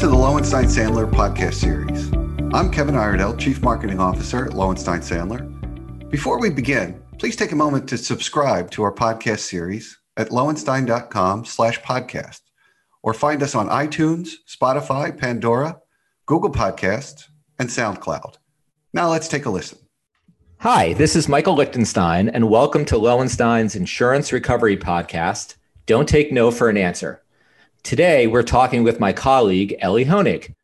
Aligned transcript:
to 0.00 0.08
the 0.08 0.16
Lowenstein 0.16 0.64
Sandler 0.64 1.06
podcast 1.06 1.52
series. 1.52 2.10
I'm 2.54 2.70
Kevin 2.70 2.94
Iredell, 2.94 3.36
Chief 3.36 3.60
Marketing 3.60 4.00
Officer 4.00 4.46
at 4.46 4.54
Lowenstein 4.54 5.00
Sandler. 5.00 6.08
Before 6.08 6.40
we 6.40 6.48
begin, 6.48 7.02
please 7.18 7.36
take 7.36 7.52
a 7.52 7.56
moment 7.56 7.86
to 7.90 7.98
subscribe 7.98 8.70
to 8.70 8.82
our 8.82 8.94
podcast 8.94 9.40
series 9.40 9.98
at 10.16 10.30
lowenstein.com 10.30 11.44
slash 11.44 11.82
podcast 11.82 12.40
or 13.02 13.12
find 13.12 13.42
us 13.42 13.54
on 13.54 13.68
iTunes, 13.68 14.30
Spotify, 14.48 15.14
Pandora, 15.14 15.78
Google 16.24 16.50
Podcasts, 16.50 17.24
and 17.58 17.68
SoundCloud. 17.68 18.36
Now 18.94 19.10
let's 19.10 19.28
take 19.28 19.44
a 19.44 19.50
listen. 19.50 19.80
Hi, 20.60 20.94
this 20.94 21.14
is 21.14 21.28
Michael 21.28 21.56
Lichtenstein, 21.56 22.30
and 22.30 22.48
welcome 22.48 22.86
to 22.86 22.96
Lowenstein's 22.96 23.76
Insurance 23.76 24.32
Recovery 24.32 24.78
Podcast. 24.78 25.56
Don't 25.84 26.08
take 26.08 26.32
no 26.32 26.50
for 26.50 26.70
an 26.70 26.78
answer. 26.78 27.19
Today, 27.82 28.26
we're 28.26 28.42
talking 28.42 28.84
with 28.84 29.00
my 29.00 29.12
colleague, 29.12 29.74
Elie 29.80 30.04
Honig. 30.04 30.54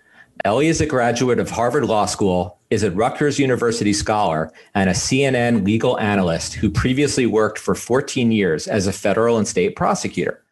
Elie 0.45 0.69
is 0.69 0.81
a 0.81 0.87
graduate 0.87 1.39
of 1.41 1.51
Harvard 1.51 1.87
Law 1.87 2.05
School, 2.05 2.59
is 2.71 2.83
a 2.83 2.91
Rutgers 2.91 3.39
University 3.39 3.95
scholar, 3.95 4.53
and 4.75 4.91
a 4.91 4.93
CNN 4.93 5.65
legal 5.65 5.99
analyst 5.99 6.55
who 6.55 6.71
previously 6.71 7.25
worked 7.25 7.59
for 7.59 7.75
14 7.75 8.31
years 8.31 8.69
as 8.69 8.87
a 8.87 8.93
federal 8.93 9.39
and 9.39 9.49
state 9.49 9.77
prosecutor. 9.77 10.45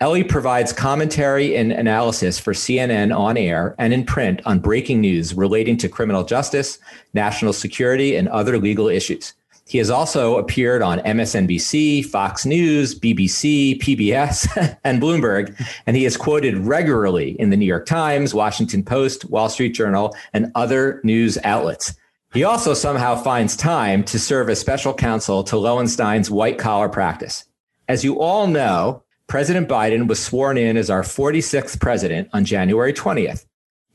Elie 0.00 0.24
provides 0.24 0.72
commentary 0.72 1.56
and 1.56 1.72
analysis 1.72 2.38
for 2.38 2.52
CNN 2.52 3.16
on 3.16 3.36
air 3.36 3.74
and 3.78 3.92
in 3.92 4.04
print 4.04 4.42
on 4.44 4.58
breaking 4.58 5.00
news 5.00 5.34
relating 5.34 5.76
to 5.78 5.88
criminal 5.88 6.24
justice, 6.24 6.78
national 7.14 7.52
security, 7.52 8.16
and 8.16 8.28
other 8.28 8.58
legal 8.58 8.88
issues. 8.88 9.34
He 9.68 9.76
has 9.76 9.90
also 9.90 10.38
appeared 10.38 10.80
on 10.80 11.00
MSNBC, 11.00 12.06
Fox 12.06 12.46
News, 12.46 12.98
BBC, 12.98 13.78
PBS, 13.78 14.78
and 14.84 15.00
Bloomberg, 15.00 15.54
and 15.86 15.94
he 15.94 16.06
is 16.06 16.16
quoted 16.16 16.56
regularly 16.56 17.38
in 17.38 17.50
the 17.50 17.56
New 17.56 17.66
York 17.66 17.84
Times, 17.84 18.32
Washington 18.32 18.82
Post, 18.82 19.26
Wall 19.26 19.50
Street 19.50 19.74
Journal, 19.74 20.16
and 20.32 20.50
other 20.54 21.02
news 21.04 21.36
outlets. 21.44 21.94
He 22.32 22.44
also 22.44 22.72
somehow 22.72 23.16
finds 23.16 23.56
time 23.56 24.04
to 24.04 24.18
serve 24.18 24.48
as 24.48 24.58
special 24.58 24.94
counsel 24.94 25.44
to 25.44 25.58
Lowenstein's 25.58 26.30
white 26.30 26.58
collar 26.58 26.88
practice. 26.88 27.44
As 27.88 28.02
you 28.02 28.20
all 28.20 28.46
know, 28.46 29.02
President 29.26 29.68
Biden 29.68 30.08
was 30.08 30.22
sworn 30.22 30.56
in 30.56 30.78
as 30.78 30.88
our 30.88 31.02
46th 31.02 31.78
president 31.78 32.30
on 32.32 32.46
January 32.46 32.94
20th. 32.94 33.44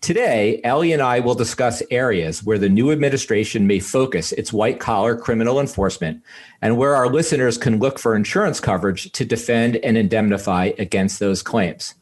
Today, 0.04 0.60
Elie 0.66 0.92
and 0.92 1.02
I 1.02 1.22
will 1.22 1.34
discuss 1.34 1.82
areas 1.90 2.44
where 2.44 2.58
the 2.58 2.68
new 2.68 2.92
administration 2.92 3.68
may 3.68 3.80
focus 3.80 4.34
its 4.34 4.52
white 4.52 4.82
collar 4.82 5.16
criminal 5.16 5.62
enforcement 5.62 6.22
and 6.62 6.76
where 6.76 6.94
our 6.94 7.08
listeners 7.08 7.58
can 7.58 7.80
look 7.80 7.98
for 7.98 8.14
insurance 8.14 8.60
coverage 8.60 9.14
to 9.14 9.24
defend 9.24 9.78
and 9.78 9.98
indemnify 9.98 10.74
against 10.78 11.22
those 11.22 11.42
claims. 11.42 11.96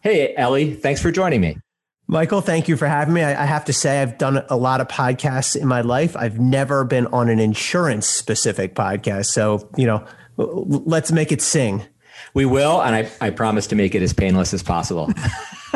Hey, 0.00 0.32
Elie, 0.36 0.74
thanks 0.74 1.02
for 1.02 1.10
joining 1.10 1.40
me. 1.40 1.58
Michael, 2.06 2.40
thank 2.40 2.68
you 2.68 2.76
for 2.76 2.86
having 2.86 3.14
me. 3.14 3.24
I, 3.24 3.46
have 3.46 3.64
to 3.64 3.72
say, 3.72 4.00
I've 4.00 4.16
done 4.16 4.44
a 4.48 4.56
lot 4.56 4.80
of 4.80 4.86
podcasts 4.86 5.60
in 5.60 5.66
my 5.66 5.80
life. 5.80 6.16
I've 6.16 6.38
never 6.38 6.84
been 6.84 7.08
on 7.08 7.28
an 7.28 7.40
insurance 7.40 8.06
specific 8.06 8.76
podcast. 8.76 9.26
So, 9.26 9.68
you 9.76 9.86
know, 9.88 10.06
let's 10.36 11.10
make 11.10 11.32
it 11.32 11.42
sing. 11.42 11.82
We 12.34 12.44
will, 12.44 12.80
and 12.80 12.94
I, 12.94 13.10
I 13.20 13.30
promise 13.30 13.66
to 13.68 13.76
make 13.76 13.94
it 13.94 14.02
as 14.02 14.12
painless 14.12 14.54
as 14.54 14.62
possible. 14.62 15.08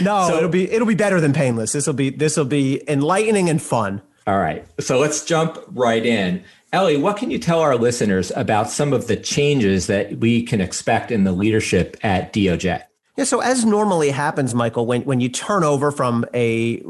no, 0.00 0.28
so, 0.28 0.36
it'll 0.36 0.48
be 0.48 0.70
it'll 0.70 0.86
be 0.86 0.94
better 0.94 1.20
than 1.20 1.32
painless. 1.32 1.72
This 1.72 1.86
will 1.86 1.94
be 1.94 2.10
this 2.10 2.36
will 2.36 2.44
be 2.44 2.82
enlightening 2.88 3.48
and 3.48 3.60
fun. 3.60 4.02
All 4.26 4.38
right. 4.38 4.66
So 4.80 4.98
let's 4.98 5.24
jump 5.24 5.58
right 5.68 6.04
in. 6.04 6.42
Elie, 6.72 6.96
what 6.96 7.16
can 7.16 7.30
you 7.30 7.38
tell 7.38 7.60
our 7.60 7.76
listeners 7.76 8.32
about 8.34 8.68
some 8.68 8.92
of 8.92 9.06
the 9.06 9.16
changes 9.16 9.86
that 9.86 10.18
we 10.18 10.42
can 10.42 10.60
expect 10.60 11.12
in 11.12 11.24
the 11.24 11.32
leadership 11.32 11.96
at 12.02 12.32
DOJ? 12.32 12.82
Yeah, 13.16 13.24
so 13.24 13.40
as 13.40 13.64
normally 13.64 14.10
happens, 14.10 14.54
Michael, 14.54 14.84
when, 14.84 15.02
when 15.02 15.20
you 15.20 15.30
turn 15.30 15.64
over 15.64 15.90
from 15.90 16.26
a, 16.34 16.82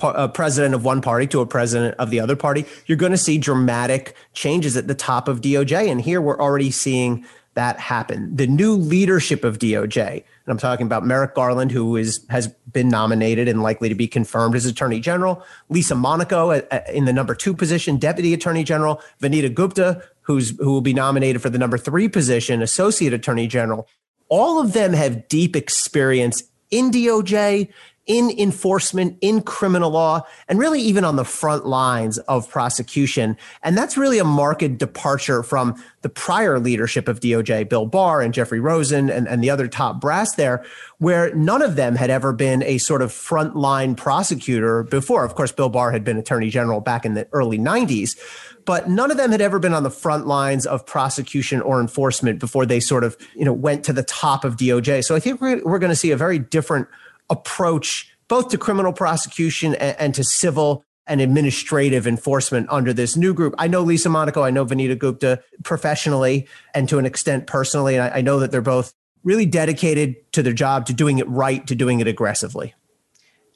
a, 0.00 0.28
president 0.28 0.74
of 0.74 0.84
one 0.84 1.00
party 1.00 1.26
to 1.28 1.40
a 1.40 1.46
president 1.46 1.96
of 1.98 2.10
the 2.10 2.20
other 2.20 2.36
party, 2.36 2.66
you're 2.86 2.98
going 2.98 3.10
to 3.10 3.18
see 3.18 3.36
dramatic 3.36 4.14
changes 4.32 4.76
at 4.76 4.86
the 4.86 4.94
top 4.94 5.26
of 5.26 5.40
DOJ. 5.40 5.90
And 5.90 6.00
here 6.00 6.20
we're 6.20 6.38
already 6.38 6.70
seeing 6.70 7.26
that 7.54 7.78
happen. 7.78 8.34
The 8.34 8.46
new 8.46 8.72
leadership 8.72 9.44
of 9.44 9.58
DOJ, 9.58 10.08
and 10.08 10.24
I'm 10.46 10.58
talking 10.58 10.86
about 10.86 11.04
Merrick 11.04 11.34
Garland, 11.34 11.70
who 11.70 11.96
is 11.96 12.24
has 12.30 12.48
been 12.72 12.88
nominated 12.88 13.48
and 13.48 13.62
likely 13.62 13.88
to 13.88 13.94
be 13.94 14.08
confirmed 14.08 14.54
as 14.54 14.64
Attorney 14.64 15.00
General, 15.00 15.42
Lisa 15.68 15.94
Monaco 15.94 16.50
uh, 16.50 16.62
uh, 16.70 16.80
in 16.92 17.04
the 17.04 17.12
number 17.12 17.34
two 17.34 17.54
position, 17.54 17.98
Deputy 17.98 18.32
Attorney 18.32 18.64
General, 18.64 19.02
Vanita 19.20 19.52
Gupta, 19.52 20.02
who's 20.22 20.56
who 20.58 20.72
will 20.72 20.80
be 20.80 20.94
nominated 20.94 21.42
for 21.42 21.50
the 21.50 21.58
number 21.58 21.76
three 21.76 22.08
position, 22.08 22.62
Associate 22.62 23.12
Attorney 23.12 23.46
General. 23.46 23.86
All 24.28 24.58
of 24.58 24.72
them 24.72 24.94
have 24.94 25.28
deep 25.28 25.54
experience 25.54 26.42
in 26.72 26.90
DOJ 26.90 27.68
in 28.06 28.30
enforcement, 28.36 29.16
in 29.20 29.40
criminal 29.42 29.90
law, 29.90 30.22
and 30.48 30.58
really 30.58 30.80
even 30.80 31.04
on 31.04 31.14
the 31.14 31.24
front 31.24 31.66
lines 31.66 32.18
of 32.18 32.50
prosecution. 32.50 33.36
And 33.62 33.78
that's 33.78 33.96
really 33.96 34.18
a 34.18 34.24
marked 34.24 34.76
departure 34.76 35.44
from 35.44 35.80
the 36.00 36.08
prior 36.08 36.58
leadership 36.58 37.06
of 37.06 37.20
DOJ, 37.20 37.68
Bill 37.68 37.86
Barr 37.86 38.20
and 38.20 38.34
Jeffrey 38.34 38.58
Rosen 38.58 39.08
and, 39.08 39.28
and 39.28 39.42
the 39.42 39.50
other 39.50 39.68
top 39.68 40.00
brass 40.00 40.34
there, 40.34 40.64
where 40.98 41.32
none 41.34 41.62
of 41.62 41.76
them 41.76 41.94
had 41.94 42.10
ever 42.10 42.32
been 42.32 42.64
a 42.64 42.78
sort 42.78 43.02
of 43.02 43.12
frontline 43.12 43.96
prosecutor 43.96 44.82
before. 44.82 45.24
Of 45.24 45.36
course, 45.36 45.52
Bill 45.52 45.68
Barr 45.68 45.92
had 45.92 46.02
been 46.02 46.16
attorney 46.16 46.50
general 46.50 46.80
back 46.80 47.04
in 47.04 47.14
the 47.14 47.28
early 47.32 47.58
90s 47.58 48.18
but 48.64 48.88
none 48.88 49.10
of 49.10 49.16
them 49.16 49.30
had 49.30 49.40
ever 49.40 49.58
been 49.58 49.74
on 49.74 49.82
the 49.82 49.90
front 49.90 50.26
lines 50.26 50.66
of 50.66 50.86
prosecution 50.86 51.60
or 51.60 51.80
enforcement 51.80 52.38
before 52.38 52.66
they 52.66 52.80
sort 52.80 53.04
of 53.04 53.16
you 53.34 53.44
know 53.44 53.52
went 53.52 53.84
to 53.84 53.92
the 53.92 54.02
top 54.02 54.44
of 54.44 54.56
DOJ. 54.56 55.04
So 55.04 55.14
I 55.14 55.20
think 55.20 55.40
we're, 55.40 55.62
we're 55.64 55.78
going 55.78 55.90
to 55.90 55.96
see 55.96 56.10
a 56.10 56.16
very 56.16 56.38
different 56.38 56.88
approach 57.30 58.08
both 58.28 58.48
to 58.48 58.58
criminal 58.58 58.92
prosecution 58.92 59.74
and, 59.74 59.96
and 59.98 60.14
to 60.14 60.24
civil 60.24 60.84
and 61.06 61.20
administrative 61.20 62.06
enforcement 62.06 62.66
under 62.70 62.92
this 62.92 63.16
new 63.16 63.34
group. 63.34 63.54
I 63.58 63.66
know 63.66 63.82
Lisa 63.82 64.08
Monaco, 64.08 64.42
I 64.42 64.50
know 64.50 64.64
Vanita 64.64 64.98
Gupta 64.98 65.42
professionally 65.64 66.46
and 66.74 66.88
to 66.88 66.98
an 66.98 67.06
extent 67.06 67.46
personally. 67.46 67.96
And 67.96 68.04
I, 68.04 68.18
I 68.18 68.20
know 68.20 68.38
that 68.38 68.52
they're 68.52 68.62
both 68.62 68.94
really 69.24 69.46
dedicated 69.46 70.32
to 70.32 70.42
their 70.42 70.52
job, 70.52 70.86
to 70.86 70.92
doing 70.92 71.18
it 71.18 71.28
right, 71.28 71.66
to 71.66 71.74
doing 71.74 72.00
it 72.00 72.06
aggressively. 72.06 72.74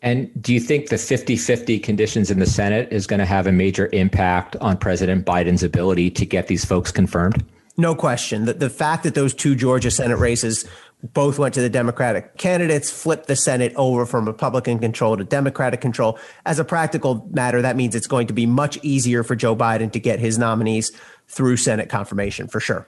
And 0.06 0.30
do 0.40 0.54
you 0.54 0.60
think 0.60 0.88
the 0.88 0.98
50 0.98 1.36
50 1.36 1.80
conditions 1.80 2.30
in 2.30 2.38
the 2.38 2.46
Senate 2.46 2.92
is 2.92 3.08
going 3.08 3.18
to 3.18 3.26
have 3.26 3.48
a 3.48 3.52
major 3.52 3.90
impact 3.92 4.54
on 4.60 4.76
President 4.76 5.26
Biden's 5.26 5.64
ability 5.64 6.12
to 6.12 6.24
get 6.24 6.46
these 6.46 6.64
folks 6.64 6.92
confirmed? 6.92 7.44
No 7.76 7.96
question. 7.96 8.44
The, 8.44 8.52
the 8.54 8.70
fact 8.70 9.02
that 9.02 9.16
those 9.16 9.34
two 9.34 9.56
Georgia 9.56 9.90
Senate 9.90 10.20
races 10.20 10.64
both 11.02 11.40
went 11.40 11.54
to 11.54 11.60
the 11.60 11.68
Democratic 11.68 12.38
candidates, 12.38 12.88
flipped 12.88 13.26
the 13.26 13.34
Senate 13.34 13.72
over 13.74 14.06
from 14.06 14.26
Republican 14.26 14.78
control 14.78 15.16
to 15.16 15.24
Democratic 15.24 15.80
control. 15.80 16.20
As 16.44 16.60
a 16.60 16.64
practical 16.64 17.28
matter, 17.32 17.60
that 17.60 17.74
means 17.74 17.96
it's 17.96 18.06
going 18.06 18.28
to 18.28 18.32
be 18.32 18.46
much 18.46 18.78
easier 18.84 19.24
for 19.24 19.34
Joe 19.34 19.56
Biden 19.56 19.90
to 19.90 19.98
get 19.98 20.20
his 20.20 20.38
nominees 20.38 20.92
through 21.26 21.56
Senate 21.56 21.88
confirmation 21.88 22.46
for 22.46 22.60
sure. 22.60 22.86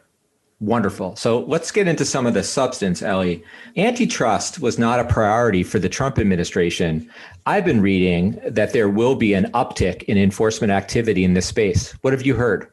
Wonderful. 0.61 1.15
So 1.15 1.41
let's 1.45 1.71
get 1.71 1.87
into 1.87 2.05
some 2.05 2.27
of 2.27 2.35
the 2.35 2.43
substance, 2.43 3.01
Elie. 3.01 3.45
Antitrust 3.77 4.59
was 4.59 4.77
not 4.77 4.99
a 4.99 5.05
priority 5.05 5.63
for 5.63 5.79
the 5.79 5.89
Trump 5.89 6.19
administration. 6.19 7.09
I've 7.47 7.65
been 7.65 7.81
reading 7.81 8.41
that 8.45 8.73
there 8.73 8.89
will 8.89 9.15
be 9.15 9.35
an 9.35 9.53
uptick 9.53 10.03
in 10.05 10.19
enforcement 10.19 10.73
activity 10.73 11.23
in 11.23 11.35
this 11.35 11.47
space. 11.47 11.93
What 12.03 12.13
have 12.13 12.27
you 12.27 12.35
heard? 12.35 12.69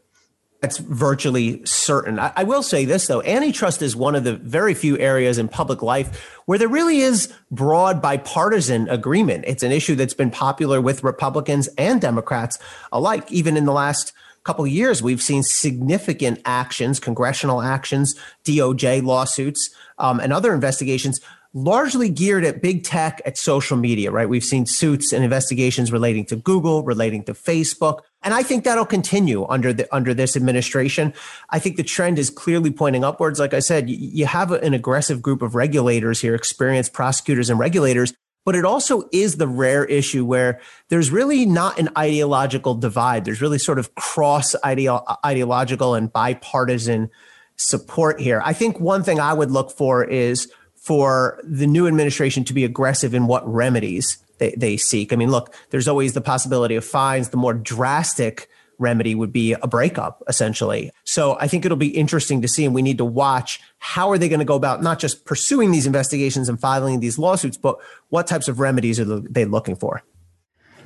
That's 0.62 0.80
virtually 0.80 1.64
certain. 1.64 2.18
I, 2.18 2.34
I, 2.38 2.44
will 2.44 2.64
say 2.64 2.86
this, 2.86 3.06
though 3.06 3.22
antitrust 3.22 3.84
is 3.84 3.96
one 3.96 4.16
of 4.16 4.24
the 4.24 4.36
very 4.38 4.74
few 4.74 4.98
areas 4.98 5.38
in 5.38 5.48
public 5.48 5.84
life 5.84 6.40
where 6.46 6.58
there 6.58 6.68
really 6.68 7.02
is 7.02 7.32
broad 7.52 8.02
bipartisan 8.02 8.90
agreement. 8.90 9.44
It's 9.46 9.62
an 9.62 9.72
issue 9.72 9.94
that's 9.94 10.16
been 10.16 10.32
popular 10.32 10.82
with 10.82 11.04
Republicans 11.04 11.68
and 11.78 12.02
Democrats 12.02 12.58
alike. 12.92 13.32
Even 13.32 13.58
in 13.58 13.66
the 13.66 13.74
last 13.74 14.12
couple 14.46 14.64
of 14.64 14.72
years, 14.72 15.02
we've 15.02 15.22
seen 15.22 15.44
significant 15.44 16.40
actions, 16.46 17.00
congressional 17.00 17.62
actions, 17.62 18.16
DOJ 18.46 19.04
lawsuits, 19.04 19.70
um, 19.98 20.20
and 20.20 20.32
other 20.32 20.54
investigations 20.54 21.20
largely 21.56 22.10
geared 22.10 22.44
at 22.44 22.62
big 22.62 22.84
tech, 22.84 23.22
at 23.26 23.38
social 23.38 23.78
media, 23.78 24.12
right? 24.12 24.28
We've 24.28 24.44
seen 24.44 24.66
suits 24.66 25.14
and 25.14 25.24
investigations 25.24 25.90
relating 25.90 26.26
to 26.26 26.36
Google, 26.36 26.84
relating 26.84 27.24
to 27.24 27.34
Facebook. 27.34 28.00
And 28.24 28.34
I 28.34 28.44
think 28.44 28.66
that'll 28.66 28.86
continue 28.86 29.46
under 29.48 29.72
the 29.72 29.94
under 29.96 30.14
this 30.14 30.36
administration. 30.36 31.14
I 31.50 31.60
think 31.60 31.78
the 31.78 31.84
trend 31.84 32.20
is 32.20 32.30
clearly 32.30 32.72
pointing 32.72 33.06
upwards. 33.06 33.40
Like 33.40 33.54
I 33.54 33.60
said, 33.60 33.90
you, 33.90 33.96
you 33.98 34.26
have 34.26 34.52
an 34.52 34.74
aggressive 34.74 35.22
group 35.22 35.42
of 35.42 35.56
regulators 35.56 36.20
here, 36.20 36.36
experienced 36.36 36.92
prosecutors 36.92 37.50
and 37.50 37.58
regulators, 37.58 38.14
but 38.46 38.56
it 38.56 38.64
also 38.64 39.10
is 39.12 39.38
the 39.38 39.48
rare 39.48 39.84
issue 39.86 40.24
where 40.24 40.62
there's 40.90 41.12
really 41.12 41.46
not 41.46 41.78
an 41.80 41.90
ideological 41.98 42.76
divide. 42.76 43.26
There's 43.26 43.42
really 43.42 43.60
sort 43.60 43.80
of 43.80 43.94
cross 43.96 44.56
ideological 44.64 45.96
and 45.96 46.14
bipartisan 46.14 47.10
support 47.58 48.22
here. 48.22 48.42
I 48.46 48.54
think 48.54 48.80
one 48.80 49.04
thing 49.04 49.20
I 49.20 49.34
would 49.34 49.52
look 49.52 49.72
for 49.72 50.04
is 50.04 50.50
for 50.76 51.42
the 51.44 51.66
new 51.66 51.88
administration 51.88 52.44
to 52.46 52.54
be 52.54 52.64
aggressive 52.64 53.14
in 53.14 53.28
what 53.28 53.48
remedies 53.52 54.20
they, 54.38 54.54
they 54.56 54.78
seek. 54.78 55.12
I 55.12 55.16
mean, 55.16 55.32
look, 55.32 55.54
there's 55.72 55.88
always 55.88 56.14
the 56.14 56.22
possibility 56.22 56.76
of 56.76 56.86
fines. 56.86 57.30
The 57.30 57.38
more 57.38 57.54
drastic 57.54 58.48
remedy 58.78 59.16
would 59.16 59.32
be 59.32 59.54
a 59.54 59.68
breakup 59.68 60.24
essentially. 60.28 60.92
So 61.04 61.38
I 61.40 61.48
think 61.48 61.66
it'll 61.66 61.78
be 61.78 61.96
interesting 61.96 62.42
to 62.42 62.48
see 62.48 62.66
and 62.66 62.74
we 62.74 62.82
need 62.82 62.98
to 62.98 63.06
watch 63.06 63.60
how 63.80 64.12
are 64.12 64.18
they 64.18 64.30
going 64.30 64.40
to 64.40 64.46
go 64.46 64.56
about 64.56 64.82
not 64.82 65.00
just 65.00 65.26
pursuing 65.26 65.72
these 65.72 65.86
investigations 65.86 66.50
and 66.50 66.60
filing 66.60 67.00
these 67.00 67.18
lawsuits, 67.18 67.58
but 67.58 67.78
what 68.10 68.28
types 68.28 68.48
of 68.48 68.60
remedies 68.60 69.00
are 69.00 69.06
they 69.06 69.46
looking 69.46 69.76
for? 69.76 70.04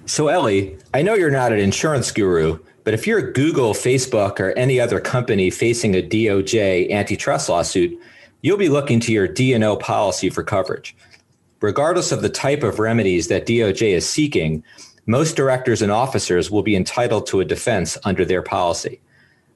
So 0.05 0.27
Elie, 0.27 0.77
I 0.93 1.01
know 1.01 1.13
you're 1.13 1.29
not 1.29 1.51
an 1.51 1.59
insurance 1.59 2.11
guru, 2.11 2.59
but 2.83 2.93
if 2.93 3.05
you're 3.05 3.31
Google, 3.31 3.73
Facebook, 3.73 4.39
or 4.39 4.51
any 4.57 4.79
other 4.79 4.99
company 4.99 5.51
facing 5.51 5.95
a 5.95 6.01
DOJ 6.01 6.89
antitrust 6.89 7.49
lawsuit, 7.49 7.99
you'll 8.41 8.57
be 8.57 8.69
looking 8.69 8.99
to 9.01 9.11
your 9.11 9.27
D&O 9.27 9.75
policy 9.77 10.29
for 10.29 10.43
coverage. 10.43 10.95
Regardless 11.61 12.11
of 12.11 12.21
the 12.21 12.29
type 12.29 12.63
of 12.63 12.79
remedies 12.79 13.27
that 13.27 13.45
DOJ 13.45 13.89
is 13.89 14.07
seeking, 14.09 14.63
most 15.09 15.35
directors 15.35 15.81
and 15.81 15.91
officers 15.91 16.51
will 16.51 16.61
be 16.61 16.75
entitled 16.75 17.25
to 17.25 17.39
a 17.39 17.45
defense 17.45 17.97
under 18.03 18.23
their 18.23 18.43
policy. 18.43 19.01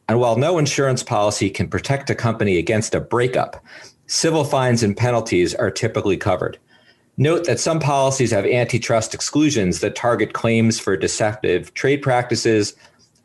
And 0.09 0.19
while 0.19 0.35
no 0.35 0.57
insurance 0.57 1.03
policy 1.03 1.51
can 1.51 1.67
protect 1.67 2.09
a 2.09 2.15
company 2.15 2.57
against 2.57 2.95
a 2.95 2.99
breakup, 2.99 3.63
civil 4.07 4.45
fines 4.45 4.81
and 4.81 4.97
penalties 4.97 5.53
are 5.53 5.69
typically 5.69 6.17
covered. 6.17 6.57
Note 7.17 7.45
that 7.45 7.59
some 7.59 7.79
policies 7.79 8.31
have 8.31 8.47
antitrust 8.47 9.13
exclusions 9.13 9.79
that 9.81 9.95
target 9.95 10.33
claims 10.33 10.79
for 10.79 10.97
deceptive 10.97 11.71
trade 11.75 12.01
practices, 12.01 12.73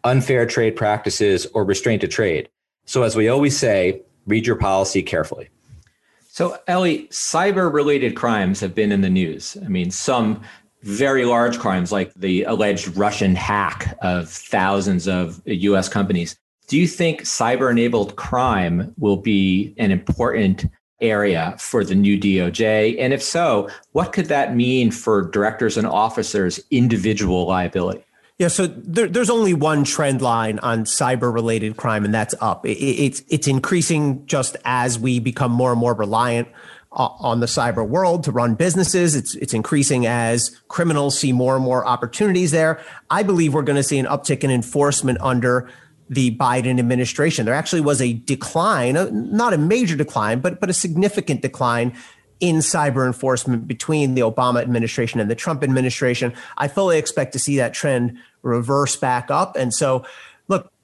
unfair 0.04 0.44
trade 0.44 0.76
practices, 0.76 1.46
or 1.54 1.64
restraint 1.64 2.04
of 2.04 2.10
trade. 2.10 2.50
So, 2.84 3.04
as 3.04 3.16
we 3.16 3.30
always 3.30 3.56
say, 3.56 4.02
read 4.26 4.46
your 4.46 4.56
policy 4.56 5.02
carefully. 5.02 5.48
So, 6.28 6.58
Elie, 6.66 7.08
cyber 7.08 7.72
related 7.72 8.16
crimes 8.16 8.60
have 8.60 8.74
been 8.74 8.92
in 8.92 9.00
the 9.00 9.08
news. 9.08 9.56
I 9.64 9.68
mean, 9.68 9.90
some 9.90 10.42
very 10.82 11.24
large 11.24 11.58
crimes 11.58 11.90
like 11.90 12.12
the 12.14 12.44
alleged 12.44 12.96
Russian 12.96 13.34
hack 13.34 13.96
of 14.02 14.28
thousands 14.28 15.08
of 15.08 15.42
US 15.46 15.88
companies. 15.88 16.36
Do 16.68 16.78
you 16.78 16.86
think 16.86 17.22
cyber 17.22 17.70
enabled 17.70 18.16
crime 18.16 18.94
will 18.98 19.16
be 19.16 19.74
an 19.78 19.90
important 19.90 20.66
area 21.00 21.56
for 21.58 21.84
the 21.84 21.94
new 21.94 22.18
DOJ? 22.18 22.96
And 22.98 23.12
if 23.12 23.22
so, 23.22 23.68
what 23.92 24.12
could 24.12 24.26
that 24.26 24.54
mean 24.54 24.90
for 24.90 25.22
directors 25.22 25.76
and 25.76 25.86
officers' 25.86 26.60
individual 26.70 27.46
liability? 27.46 28.04
Yeah, 28.38 28.48
so 28.48 28.68
there, 28.68 29.08
there's 29.08 29.30
only 29.30 29.52
one 29.52 29.82
trend 29.82 30.22
line 30.22 30.60
on 30.60 30.84
cyber 30.84 31.32
related 31.32 31.76
crime, 31.76 32.04
and 32.04 32.14
that's 32.14 32.36
up. 32.40 32.64
It, 32.64 32.78
it's 32.78 33.22
it's 33.28 33.48
increasing 33.48 34.24
just 34.26 34.56
as 34.64 34.96
we 34.96 35.18
become 35.18 35.50
more 35.50 35.72
and 35.72 35.80
more 35.80 35.92
reliant 35.92 36.46
on 36.92 37.40
the 37.40 37.46
cyber 37.46 37.86
world 37.86 38.24
to 38.24 38.32
run 38.32 38.54
businesses. 38.54 39.14
It's 39.14 39.34
it's 39.36 39.52
increasing 39.52 40.06
as 40.06 40.58
criminals 40.68 41.18
see 41.18 41.32
more 41.32 41.56
and 41.56 41.64
more 41.64 41.86
opportunities 41.86 42.50
there. 42.50 42.80
I 43.10 43.22
believe 43.22 43.54
we're 43.54 43.62
going 43.62 43.76
to 43.76 43.82
see 43.82 43.98
an 43.98 44.06
uptick 44.06 44.42
in 44.42 44.50
enforcement 44.50 45.18
under 45.20 45.70
the 46.08 46.34
Biden 46.36 46.78
administration. 46.78 47.44
There 47.44 47.54
actually 47.54 47.82
was 47.82 48.00
a 48.00 48.14
decline, 48.14 48.96
uh, 48.96 49.10
not 49.12 49.52
a 49.52 49.58
major 49.58 49.96
decline, 49.96 50.40
but 50.40 50.60
but 50.60 50.70
a 50.70 50.74
significant 50.74 51.42
decline 51.42 51.94
in 52.40 52.56
cyber 52.56 53.06
enforcement 53.06 53.66
between 53.66 54.14
the 54.14 54.22
Obama 54.22 54.62
administration 54.62 55.20
and 55.20 55.30
the 55.30 55.34
Trump 55.34 55.62
administration. 55.62 56.32
I 56.56 56.68
fully 56.68 56.96
expect 56.96 57.32
to 57.32 57.38
see 57.38 57.56
that 57.56 57.74
trend 57.74 58.16
reverse 58.42 58.96
back 58.96 59.30
up. 59.30 59.56
And 59.56 59.74
so 59.74 60.04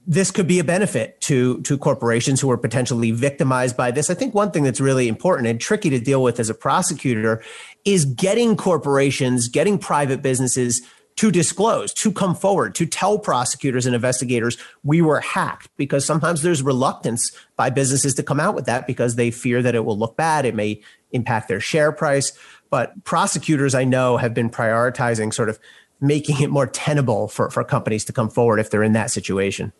this 0.07 0.31
could 0.31 0.47
be 0.47 0.59
a 0.59 0.65
benefit 0.65 1.21
to 1.23 1.61
to 1.63 1.79
corporations 1.79 2.41
who 2.41 2.51
are 2.51 2.59
potentially 2.59 3.11
victimized 3.11 3.77
by 3.77 3.91
this. 3.91 4.11
I 4.11 4.15
think 4.15 4.35
one 4.35 4.51
thing 4.51 4.65
that's 4.65 4.81
really 4.81 5.09
important 5.09 5.49
and 5.49 5.61
tricky 5.61 5.91
to 5.91 5.99
deal 5.99 6.23
with 6.23 6.39
as 6.39 6.51
a 6.51 6.55
prosecutor 6.55 7.43
is 7.85 8.05
getting 8.05 8.57
corporations, 8.57 9.49
getting 9.49 9.79
private 9.79 10.23
businesses 10.23 10.83
to 11.17 11.31
disclose, 11.31 11.93
to 11.95 12.11
come 12.11 12.35
forward, 12.35 12.75
to 12.75 12.87
tell 12.87 13.19
prosecutors 13.19 13.87
and 13.87 13.95
investigators 13.95 14.59
we 14.83 15.01
were 15.01 15.21
hacked 15.21 15.69
because 15.77 16.05
sometimes 16.05 16.43
there's 16.43 16.63
reluctance 16.63 17.31
by 17.57 17.71
businesses 17.71 18.15
to 18.15 18.23
come 18.23 18.41
out 18.41 18.55
with 18.55 18.67
that 18.67 18.87
because 18.87 19.15
they 19.15 19.31
fear 19.31 19.63
that 19.63 19.77
it 19.77 19.85
will 19.85 19.97
look 19.97 20.17
bad, 20.17 20.45
it 20.45 20.57
may 20.57 20.83
impact 21.13 21.49
their 21.49 21.61
share 21.61 21.93
price. 21.93 22.37
But 22.69 23.05
prosecutors 23.05 23.75
I 23.75 23.85
know 23.85 24.17
have 24.17 24.35
been 24.35 24.51
prioritizing 24.51 25.33
sort 25.33 25.49
of 25.49 25.61
making 26.01 26.43
it 26.43 26.51
more 26.51 26.67
tenable 26.67 27.29
for, 27.29 27.49
for 27.49 27.63
companies 27.63 28.05
to 28.07 28.13
come 28.13 28.29
forward 28.29 28.59
if 28.59 28.71
they're 28.71 28.83
in 28.83 28.93
that 28.95 29.13
situation. 29.13 29.73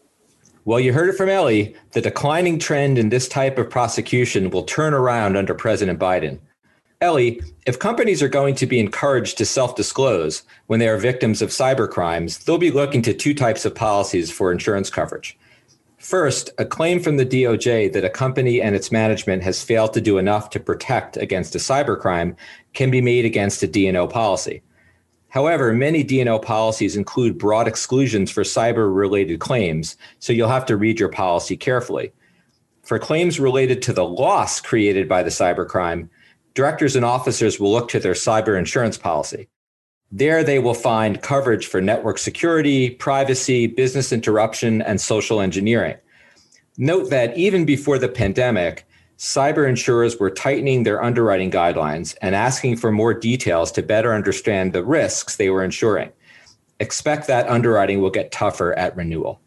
Well, 0.67 0.81
you 0.81 0.95
heard 0.95 1.11
it 1.11 1.17
from 1.17 1.29
Elie. 1.29 1.77
The 1.93 2.01
declining 2.01 2.59
trend 2.59 2.99
in 2.99 3.11
this 3.11 3.29
type 3.29 3.59
of 3.59 3.69
prosecution 3.69 4.49
will 4.49 4.63
turn 4.63 4.95
around 4.95 5.37
under 5.37 5.55
President 5.55 5.99
Biden. 5.99 6.39
Elie, 7.03 7.43
if 7.67 7.79
companies 7.79 8.23
are 8.23 8.29
going 8.29 8.55
to 8.55 8.67
be 8.67 8.81
encouraged 8.81 9.37
to 9.37 9.45
self 9.45 9.77
disclose 9.77 10.43
when 10.67 10.81
they 10.81 10.89
are 10.89 10.97
victims 10.97 11.43
of 11.43 11.51
cyber 11.51 11.87
crimes, 11.87 12.39
they'll 12.39 12.57
be 12.57 12.71
looking 12.71 13.03
to 13.03 13.13
two 13.13 13.35
types 13.35 13.67
of 13.67 13.75
policies 13.75 14.31
for 14.31 14.51
insurance 14.51 14.89
coverage. 14.89 15.37
First, 15.99 16.49
a 16.57 16.65
claim 16.65 17.01
from 17.01 17.19
the 17.19 17.27
DOJ 17.27 17.93
that 17.93 18.05
a 18.05 18.11
company 18.11 18.63
and 18.63 18.75
its 18.75 18.91
management 18.91 19.43
has 19.43 19.63
failed 19.63 19.93
to 19.93 20.01
do 20.01 20.17
enough 20.17 20.49
to 20.51 20.61
protect 20.61 21.19
against 21.19 21.55
a 21.55 21.59
cybercrime 21.59 22.37
can 22.73 22.91
be 22.91 23.03
made 23.03 23.27
against 23.27 23.63
a 23.63 23.67
D&O 23.67 24.07
policy. 24.07 24.63
However, 25.35 25.73
many 25.73 26.05
D&O 26.05 26.39
policies 26.39 26.95
include 26.95 27.39
broad 27.39 27.67
exclusions 27.67 28.31
for 28.31 28.45
cyber 28.45 28.95
related 28.95 29.41
claims, 29.41 29.97
so 30.21 30.33
you'll 30.33 30.49
have 30.49 30.67
to 30.67 30.77
read 30.77 31.01
your 31.01 31.09
policy 31.09 31.57
carefully. 31.57 32.13
For 32.85 33.01
claims 33.01 33.41
related 33.41 33.83
to 33.83 33.93
the 33.93 34.05
loss 34.05 34.61
created 34.61 35.09
by 35.09 35.25
the 35.25 35.31
cybercrime, 35.31 36.09
directors 36.55 36.95
and 36.95 37.05
officers 37.05 37.59
will 37.59 37.73
look 37.73 37.89
to 37.89 37.99
their 37.99 38.13
cyber 38.13 38.57
insurance 38.57 38.97
policy. 38.97 39.49
There, 40.13 40.45
they 40.45 40.61
will 40.61 40.73
find 40.73 41.21
coverage 41.21 41.67
for 41.67 41.81
network 41.81 42.19
security, 42.19 42.91
privacy, 42.91 43.67
business 43.67 44.13
interruption, 44.13 44.83
and 44.83 45.01
social 45.01 45.41
engineering. 45.41 45.97
Note 46.79 47.11
that 47.11 47.37
even 47.37 47.65
before 47.65 47.99
the 47.99 48.09
pandemic, 48.09 48.87
cyber 49.25 49.67
insurers 49.67 50.19
were 50.21 50.29
tightening 50.29 50.83
their 50.83 51.03
underwriting 51.03 51.51
guidelines 51.51 52.15
and 52.21 52.35
asking 52.35 52.77
for 52.77 52.93
more 52.93 53.15
details 53.15 53.73
to 53.73 53.83
better 53.83 54.13
understand 54.13 54.75
the 54.75 54.85
risks 54.85 55.37
they 55.37 55.49
were 55.49 55.65
insuring. 55.65 56.13
Expect 56.79 57.27
that 57.27 57.49
underwriting 57.49 58.03
will 58.03 58.11
get 58.11 58.33
tougher 58.33 58.79
at 58.79 58.95
renewal. 58.95 59.41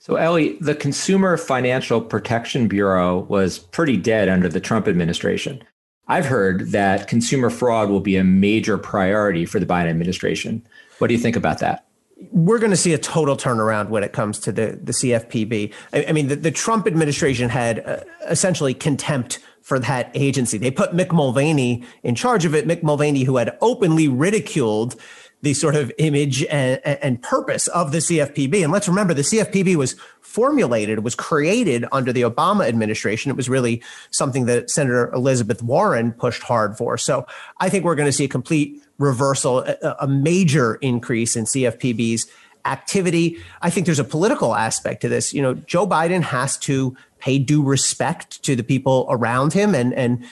So, 0.00 0.16
Elie, 0.16 0.58
the 0.60 0.74
Consumer 0.74 1.36
Financial 1.36 2.00
Protection 2.00 2.66
Bureau 2.66 3.20
was 3.20 3.60
pretty 3.60 3.96
dead 3.96 4.28
under 4.28 4.48
the 4.48 4.60
Trump 4.60 4.88
administration. 4.88 5.62
I've 6.08 6.26
heard 6.26 6.72
that 6.72 7.06
consumer 7.06 7.50
fraud 7.50 7.90
will 7.90 8.00
be 8.00 8.16
a 8.16 8.24
major 8.24 8.76
priority 8.76 9.46
for 9.46 9.60
the 9.60 9.66
Biden 9.66 9.90
administration. 9.90 10.66
What 10.98 11.06
do 11.06 11.14
you 11.14 11.20
think 11.20 11.36
about 11.36 11.60
that? 11.60 11.86
We're 12.32 12.58
going 12.58 12.70
to 12.70 12.76
see 12.76 12.92
a 12.92 12.98
total 12.98 13.36
turnaround 13.36 13.88
when 13.88 14.02
it 14.02 14.12
comes 14.12 14.38
to 14.40 14.52
the, 14.52 14.78
the 14.82 14.92
CFPB. 14.92 15.72
I, 15.92 16.04
I 16.06 16.12
mean, 16.12 16.28
the, 16.28 16.36
the, 16.36 16.50
Trump 16.50 16.86
administration 16.86 17.48
had 17.48 17.80
uh, 17.80 18.00
essentially 18.28 18.74
contempt 18.74 19.38
for 19.62 19.78
that 19.78 20.10
agency. 20.14 20.58
They 20.58 20.70
put 20.70 20.92
Mick 20.92 21.12
Mulvaney 21.12 21.84
in 22.02 22.14
charge 22.14 22.44
of 22.44 22.54
it. 22.54 22.66
Mick 22.66 22.82
Mulvaney, 22.82 23.24
who 23.24 23.36
had 23.36 23.56
openly 23.60 24.08
ridiculed 24.08 24.96
the 25.44 25.54
sort 25.54 25.74
of 25.76 25.92
image 25.98 26.44
and, 26.46 26.80
and 26.84 27.22
purpose 27.22 27.68
of 27.68 27.92
the 27.92 27.98
CFPB. 27.98 28.62
And 28.62 28.72
let's 28.72 28.88
remember, 28.88 29.14
the 29.14 29.22
CFPB 29.22 29.76
was 29.76 29.94
formulated, 30.20 31.04
was 31.04 31.14
created 31.14 31.84
under 31.92 32.12
the 32.12 32.22
Obama 32.22 32.66
administration. 32.66 33.30
It 33.30 33.36
was 33.36 33.48
really 33.48 33.82
something 34.10 34.46
that 34.46 34.70
Senator 34.70 35.12
Elizabeth 35.12 35.62
Warren 35.62 36.12
pushed 36.12 36.42
hard 36.42 36.76
for. 36.76 36.98
So 36.98 37.26
I 37.60 37.68
think 37.68 37.84
we're 37.84 37.94
going 37.94 38.08
to 38.08 38.12
see 38.12 38.24
a 38.24 38.28
complete 38.28 38.82
reversal, 38.98 39.60
a, 39.60 39.96
a 40.00 40.08
major 40.08 40.76
increase 40.76 41.36
in 41.36 41.44
CFPB's 41.44 42.26
activity. 42.64 43.38
I 43.62 43.70
think 43.70 43.86
there's 43.86 43.98
a 43.98 44.04
political 44.04 44.54
aspect 44.54 45.02
to 45.02 45.08
this. 45.08 45.34
You 45.34 45.42
know, 45.42 45.54
Joe 45.54 45.86
Biden 45.86 46.22
has 46.22 46.56
to 46.58 46.96
pay 47.18 47.38
due 47.38 47.62
respect 47.62 48.42
to 48.44 48.56
the 48.56 48.62
people 48.62 49.06
around 49.10 49.52
him 49.52 49.74
and 49.74 49.92
and 49.94 50.24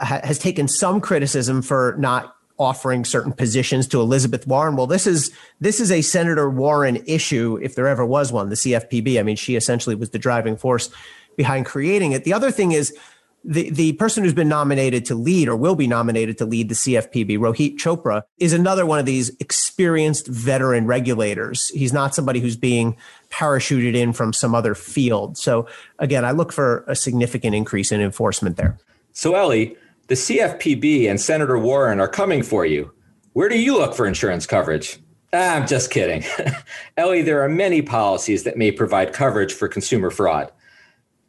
ha- 0.00 0.20
has 0.22 0.38
taken 0.38 0.68
some 0.68 1.00
criticism 1.00 1.62
for 1.62 1.96
not 1.98 2.36
offering 2.58 3.06
certain 3.06 3.32
positions 3.32 3.88
to 3.88 4.00
Elizabeth 4.00 4.46
Warren. 4.46 4.76
Well, 4.76 4.86
this 4.86 5.06
is 5.06 5.32
this 5.60 5.80
is 5.80 5.90
a 5.90 6.02
Senator 6.02 6.50
Warren 6.50 7.02
issue 7.06 7.58
if 7.62 7.74
there 7.74 7.88
ever 7.88 8.04
was 8.04 8.30
one, 8.30 8.50
the 8.50 8.54
CFPB. 8.54 9.18
I 9.18 9.22
mean, 9.22 9.36
she 9.36 9.56
essentially 9.56 9.96
was 9.96 10.10
the 10.10 10.18
driving 10.18 10.56
force 10.56 10.90
behind 11.36 11.64
creating 11.66 12.12
it. 12.12 12.24
The 12.24 12.34
other 12.34 12.50
thing 12.50 12.72
is 12.72 12.94
the, 13.44 13.70
the 13.70 13.92
person 13.94 14.22
who's 14.22 14.34
been 14.34 14.48
nominated 14.48 15.04
to 15.06 15.14
lead 15.14 15.48
or 15.48 15.56
will 15.56 15.74
be 15.74 15.86
nominated 15.86 16.36
to 16.38 16.44
lead 16.44 16.68
the 16.68 16.74
CFPB, 16.74 17.38
Rohit 17.38 17.76
Chopra, 17.76 18.22
is 18.38 18.52
another 18.52 18.84
one 18.84 18.98
of 18.98 19.06
these 19.06 19.30
experienced 19.40 20.26
veteran 20.26 20.86
regulators. 20.86 21.68
He's 21.68 21.92
not 21.92 22.14
somebody 22.14 22.40
who's 22.40 22.56
being 22.56 22.96
parachuted 23.30 23.94
in 23.94 24.12
from 24.12 24.32
some 24.32 24.54
other 24.54 24.74
field. 24.74 25.38
So 25.38 25.66
again, 25.98 26.24
I 26.24 26.32
look 26.32 26.52
for 26.52 26.84
a 26.86 26.94
significant 26.94 27.54
increase 27.54 27.92
in 27.92 28.00
enforcement 28.00 28.56
there. 28.56 28.78
So 29.12 29.34
Elie, 29.34 29.76
the 30.08 30.14
CFPB 30.14 31.08
and 31.08 31.20
Senator 31.20 31.58
Warren 31.58 32.00
are 32.00 32.08
coming 32.08 32.42
for 32.42 32.66
you. 32.66 32.92
Where 33.32 33.48
do 33.48 33.58
you 33.58 33.78
look 33.78 33.94
for 33.94 34.06
insurance 34.06 34.46
coverage? 34.46 34.98
Ah, 35.32 35.54
I'm 35.54 35.66
just 35.66 35.90
kidding. 35.90 36.24
Elie, 36.96 37.22
there 37.22 37.42
are 37.42 37.48
many 37.48 37.80
policies 37.80 38.42
that 38.42 38.56
may 38.56 38.72
provide 38.72 39.12
coverage 39.12 39.52
for 39.52 39.68
consumer 39.68 40.10
fraud. 40.10 40.50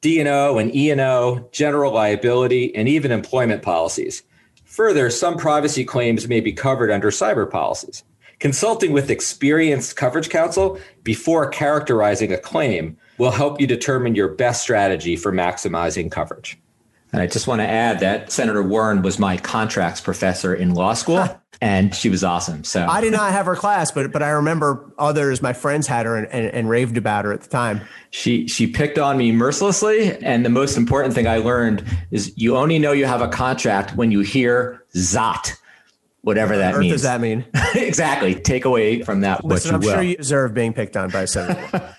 D&O 0.01 0.57
and 0.57 0.75
E&O, 0.75 1.47
general 1.51 1.93
liability, 1.93 2.75
and 2.75 2.89
even 2.89 3.11
employment 3.11 3.61
policies. 3.61 4.23
Further, 4.65 5.09
some 5.11 5.37
privacy 5.37 5.83
claims 5.85 6.27
may 6.27 6.39
be 6.39 6.51
covered 6.51 6.89
under 6.89 7.11
cyber 7.11 7.49
policies. 7.49 8.03
Consulting 8.39 8.93
with 8.93 9.11
experienced 9.11 9.95
coverage 9.95 10.29
counsel 10.29 10.79
before 11.03 11.47
characterizing 11.49 12.33
a 12.33 12.37
claim 12.39 12.97
will 13.19 13.29
help 13.29 13.61
you 13.61 13.67
determine 13.67 14.15
your 14.15 14.29
best 14.29 14.63
strategy 14.63 15.15
for 15.15 15.31
maximizing 15.31 16.11
coverage. 16.11 16.59
And 17.13 17.21
I 17.21 17.27
just 17.27 17.47
want 17.47 17.59
to 17.59 17.67
add 17.67 17.99
that 17.99 18.31
Senator 18.31 18.63
Warren 18.63 19.01
was 19.01 19.19
my 19.19 19.37
contracts 19.37 19.99
professor 20.01 20.53
in 20.53 20.73
law 20.73 20.93
school. 20.93 21.27
and 21.61 21.93
she 21.93 22.09
was 22.09 22.23
awesome. 22.23 22.63
So 22.63 22.85
I 22.87 23.01
did 23.01 23.13
not 23.13 23.31
have 23.31 23.45
her 23.45 23.55
class, 23.55 23.91
but 23.91 24.11
but 24.11 24.23
I 24.23 24.29
remember 24.29 24.91
others, 24.97 25.41
my 25.41 25.53
friends 25.53 25.85
had 25.85 26.07
her 26.07 26.17
and, 26.17 26.27
and, 26.27 26.47
and, 26.47 26.69
raved 26.69 26.97
about 26.97 27.25
her 27.25 27.31
at 27.31 27.41
the 27.41 27.49
time. 27.49 27.81
She 28.09 28.47
she 28.47 28.65
picked 28.65 28.97
on 28.97 29.17
me 29.17 29.31
mercilessly, 29.31 30.17
and 30.23 30.43
the 30.43 30.49
most 30.49 30.75
important 30.75 31.13
thing 31.13 31.27
I 31.27 31.37
learned 31.37 31.83
is 32.09 32.33
you 32.35 32.57
only 32.57 32.79
know 32.79 32.91
you 32.91 33.05
have 33.05 33.21
a 33.21 33.27
contract 33.27 33.95
when 33.95 34.11
you 34.11 34.21
hear 34.21 34.83
"zot," 34.95 35.53
whatever 36.21 36.57
that 36.57 36.77
means. 36.79 36.93
does 36.93 37.01
that 37.03 37.21
mean? 37.21 37.45
exactly. 37.75 38.33
Take 38.33 38.65
away 38.65 39.03
from 39.03 39.21
that 39.21 39.45
Listen, 39.45 39.73
what 39.73 39.83
you 39.83 39.89
I'm 39.89 39.95
will. 39.95 40.01
sure 40.01 40.09
you 40.09 40.17
deserve 40.17 40.55
being 40.55 40.73
picked 40.73 40.97
on 40.97 41.11
by 41.11 41.21
a 41.21 41.27
senator. 41.27 41.95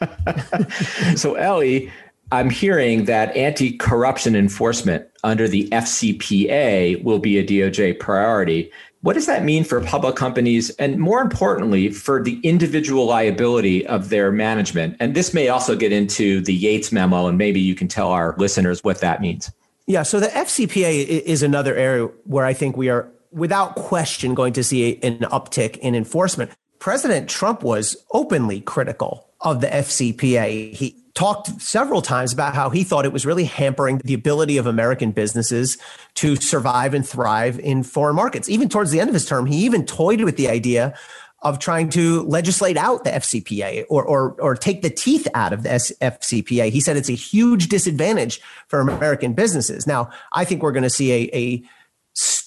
so 1.16 1.35
Elie 1.35 1.92
I'm 2.33 2.49
hearing 2.49 3.05
that 3.05 3.37
anti 3.37 3.77
corruption 3.77 4.35
enforcement 4.35 5.07
under 5.23 5.47
the 5.47 5.69
FCPA 5.69 7.05
will 7.05 7.19
be 7.19 7.39
a 7.39 7.45
DOJ 7.45 8.01
priority. 8.01 8.73
What 9.03 9.12
does 9.12 9.27
that 9.27 9.45
mean 9.45 9.65
for 9.65 9.83
public 9.83 10.17
companies 10.17 10.71
and 10.77 10.99
more 10.99 11.21
importantly, 11.21 11.91
for 11.91 12.23
the 12.23 12.41
individual 12.41 13.05
liability 13.05 13.87
of 13.87 14.09
their 14.09 14.33
management? 14.33 14.97
And 14.99 15.15
this 15.15 15.35
may 15.35 15.49
also 15.49 15.77
get 15.77 15.93
into 15.93 16.41
the 16.41 16.55
Yates 16.55 16.91
memo, 16.91 17.27
and 17.27 17.37
maybe 17.37 17.61
you 17.61 17.75
can 17.75 17.87
tell 17.87 18.09
our 18.09 18.35
listeners 18.39 18.83
what 18.83 19.03
that 19.03 19.21
means. 19.21 19.53
Yeah, 19.87 20.03
so 20.03 20.19
the 20.19 20.29
FCPA 20.29 21.07
is 21.07 21.43
another 21.43 21.75
area 21.75 22.07
where 22.25 22.47
I 22.47 22.55
think 22.55 22.79
we 22.79 22.89
are, 22.89 23.11
without 23.31 23.75
question, 23.75 24.35
going 24.35 24.55
to 24.55 24.65
see 24.65 24.99
an 25.03 25.19
uptick 25.19 25.77
in 25.79 25.95
enforcement. 25.95 26.51
President 26.79 27.29
Trump 27.29 27.62
was 27.62 27.95
openly 28.12 28.62
critical 28.62 29.29
of 29.43 29.61
the 29.61 29.67
FCPA. 29.67 30.73
He 30.73 31.02
talked 31.14 31.61
several 31.61 32.00
times 32.00 32.33
about 32.33 32.54
how 32.54 32.71
he 32.71 32.85
thought 32.85 33.04
it 33.04 33.12
was 33.12 33.26
really 33.26 33.45
hampering 33.45 34.00
the 34.04 34.14
ability 34.14 34.57
of 34.57 34.66
American 34.66 35.12
businesses 35.12 35.76
to 36.14 36.37
survive 36.37 36.95
and 36.95 37.07
thrive 37.07 37.59
in 37.61 37.83
foreign 37.83 38.16
markets. 38.16 38.49
Even 38.49 38.69
towards 38.69 38.90
the 38.90 39.00
end 39.00 39.11
of 39.11 39.14
his 39.14 39.26
term, 39.26 39.47
he 39.47 39.64
even 39.64 39.85
toyed 39.85 40.23
with 40.23 40.37
the 40.37 40.49
idea 40.49 40.95
of 41.42 41.59
trying 41.59 41.88
to 41.90 42.23
legislate 42.23 42.76
out 42.76 43.04
the 43.04 43.11
FCPA 43.11 43.85
or, 43.88 44.04
or, 44.04 44.37
or 44.40 44.54
take 44.54 44.83
the 44.83 44.90
teeth 44.90 45.26
out 45.35 45.52
of 45.52 45.64
the 45.64 45.69
FCPA. 45.69 46.71
He 46.71 46.81
said 46.81 46.97
it's 46.97 47.11
a 47.11 47.14
huge 47.14 47.69
disadvantage 47.69 48.40
for 48.69 48.81
American 48.81 49.33
businesses. 49.33 49.87
Now, 49.87 50.09
I 50.33 50.45
think 50.45 50.62
we're 50.62 50.73
going 50.73 50.85
to 50.85 50.90
see 50.90 51.12
a, 51.12 51.37
a 51.37 51.62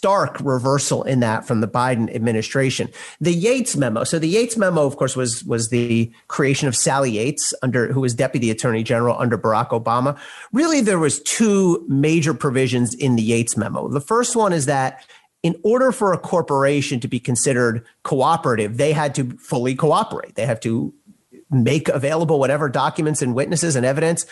stark 0.05 0.39
reversal 0.41 1.01
in 1.01 1.19
that 1.21 1.47
from 1.47 1.61
the 1.61 1.67
Biden 1.67 2.13
administration. 2.13 2.87
The 3.19 3.33
Yates 3.33 3.75
memo. 3.75 4.03
So 4.03 4.19
the 4.19 4.27
Yates 4.27 4.55
memo, 4.55 4.85
of 4.85 4.97
course, 4.97 5.15
was 5.15 5.43
was 5.45 5.69
the 5.69 6.11
creation 6.27 6.67
of 6.67 6.75
Sally 6.75 7.09
Yates 7.09 7.55
under 7.63 7.91
who 7.91 8.01
was 8.01 8.13
Deputy 8.13 8.51
Attorney 8.51 8.83
General 8.83 9.17
under 9.17 9.35
Barack 9.35 9.69
Obama. 9.69 10.15
Really, 10.53 10.79
there 10.79 10.99
was 10.99 11.23
two 11.23 11.83
major 11.89 12.35
provisions 12.35 12.93
in 12.93 13.15
the 13.15 13.23
Yates 13.23 13.57
memo. 13.57 13.87
The 13.87 13.99
first 13.99 14.35
one 14.35 14.53
is 14.53 14.67
that 14.67 15.03
in 15.41 15.55
order 15.63 15.91
for 15.91 16.13
a 16.13 16.19
corporation 16.19 16.99
to 16.99 17.07
be 17.07 17.19
considered 17.19 17.83
cooperative, 18.03 18.77
they 18.77 18.93
had 18.93 19.15
to 19.15 19.31
fully 19.39 19.73
cooperate. 19.73 20.35
They 20.35 20.45
have 20.45 20.59
to 20.59 20.93
make 21.49 21.89
available 21.89 22.37
whatever 22.37 22.69
documents 22.69 23.23
and 23.23 23.33
witnesses 23.33 23.75
and 23.75 23.87
evidence 23.87 24.27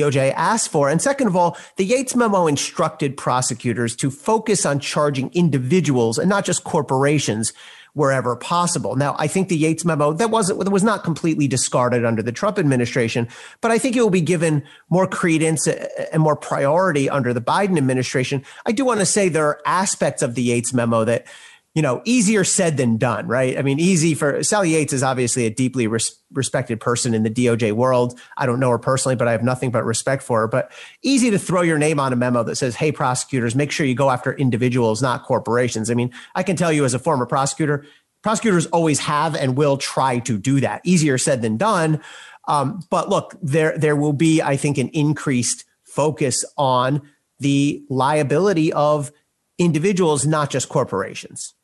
DOJ 0.00 0.32
asked 0.34 0.70
for. 0.70 0.88
And 0.88 1.00
second 1.00 1.26
of 1.26 1.36
all, 1.36 1.56
the 1.76 1.84
Yates 1.84 2.16
memo 2.16 2.46
instructed 2.46 3.16
prosecutors 3.16 3.94
to 3.96 4.10
focus 4.10 4.64
on 4.66 4.80
charging 4.80 5.30
individuals 5.32 6.18
and 6.18 6.28
not 6.28 6.44
just 6.44 6.64
corporations 6.64 7.52
wherever 7.94 8.34
possible. 8.36 8.96
Now, 8.96 9.14
I 9.18 9.26
think 9.26 9.48
the 9.48 9.56
Yates 9.56 9.84
memo 9.84 10.12
that 10.14 10.30
wasn't 10.30 10.70
was 10.70 10.82
not 10.82 11.04
completely 11.04 11.46
discarded 11.46 12.04
under 12.04 12.22
the 12.22 12.32
Trump 12.32 12.58
administration, 12.58 13.28
but 13.60 13.70
I 13.70 13.78
think 13.78 13.96
it 13.96 14.00
will 14.00 14.10
be 14.10 14.22
given 14.22 14.64
more 14.88 15.06
credence 15.06 15.68
uh, 15.68 15.88
uh, 15.98 16.04
and 16.12 16.22
more 16.22 16.36
priority 16.36 17.10
under 17.10 17.34
the 17.34 17.40
Biden 17.40 17.76
administration. 17.76 18.44
I 18.64 18.72
do 18.72 18.84
want 18.84 19.00
to 19.00 19.06
say 19.06 19.28
there 19.28 19.46
are 19.46 19.60
aspects 19.66 20.22
of 20.22 20.34
the 20.34 20.42
Yates 20.42 20.72
memo 20.72 21.04
that 21.04 21.26
you 21.74 21.80
know, 21.80 22.02
easier 22.04 22.44
said 22.44 22.76
than 22.76 22.98
done, 22.98 23.26
right? 23.26 23.58
I 23.58 23.62
mean, 23.62 23.80
easy 23.80 24.12
for 24.14 24.42
Sally 24.42 24.70
Yates 24.70 24.92
is 24.92 25.02
obviously 25.02 25.46
a 25.46 25.50
deeply 25.50 25.86
res- 25.86 26.14
respected 26.30 26.80
person 26.80 27.14
in 27.14 27.22
the 27.22 27.30
DOJ 27.30 27.72
world. 27.72 28.18
I 28.36 28.44
don't 28.44 28.60
know 28.60 28.68
her 28.70 28.78
personally, 28.78 29.16
but 29.16 29.26
I 29.26 29.32
have 29.32 29.42
nothing 29.42 29.70
but 29.70 29.82
respect 29.84 30.22
for 30.22 30.40
her. 30.40 30.48
But 30.48 30.70
easy 31.02 31.30
to 31.30 31.38
throw 31.38 31.62
your 31.62 31.78
name 31.78 31.98
on 31.98 32.12
a 32.12 32.16
memo 32.16 32.42
that 32.42 32.56
says, 32.56 32.76
hey, 32.76 32.92
prosecutors, 32.92 33.54
make 33.54 33.70
sure 33.70 33.86
you 33.86 33.94
go 33.94 34.10
after 34.10 34.34
individuals, 34.34 35.00
not 35.00 35.24
corporations. 35.24 35.90
I 35.90 35.94
mean, 35.94 36.12
I 36.34 36.42
can 36.42 36.56
tell 36.56 36.72
you 36.72 36.84
as 36.84 36.92
a 36.92 36.98
former 36.98 37.24
prosecutor, 37.24 37.86
prosecutors 38.22 38.66
always 38.66 39.00
have 39.00 39.34
and 39.34 39.56
will 39.56 39.78
try 39.78 40.18
to 40.20 40.36
do 40.36 40.60
that. 40.60 40.82
Easier 40.84 41.16
said 41.16 41.40
than 41.40 41.56
done. 41.56 42.02
Um, 42.48 42.82
but 42.90 43.08
look, 43.08 43.34
there, 43.40 43.78
there 43.78 43.96
will 43.96 44.12
be, 44.12 44.42
I 44.42 44.56
think, 44.56 44.76
an 44.76 44.88
increased 44.88 45.64
focus 45.84 46.44
on 46.58 47.00
the 47.38 47.82
liability 47.88 48.74
of 48.74 49.10
individuals, 49.58 50.26
not 50.26 50.50
just 50.50 50.68
corporations. 50.68 51.54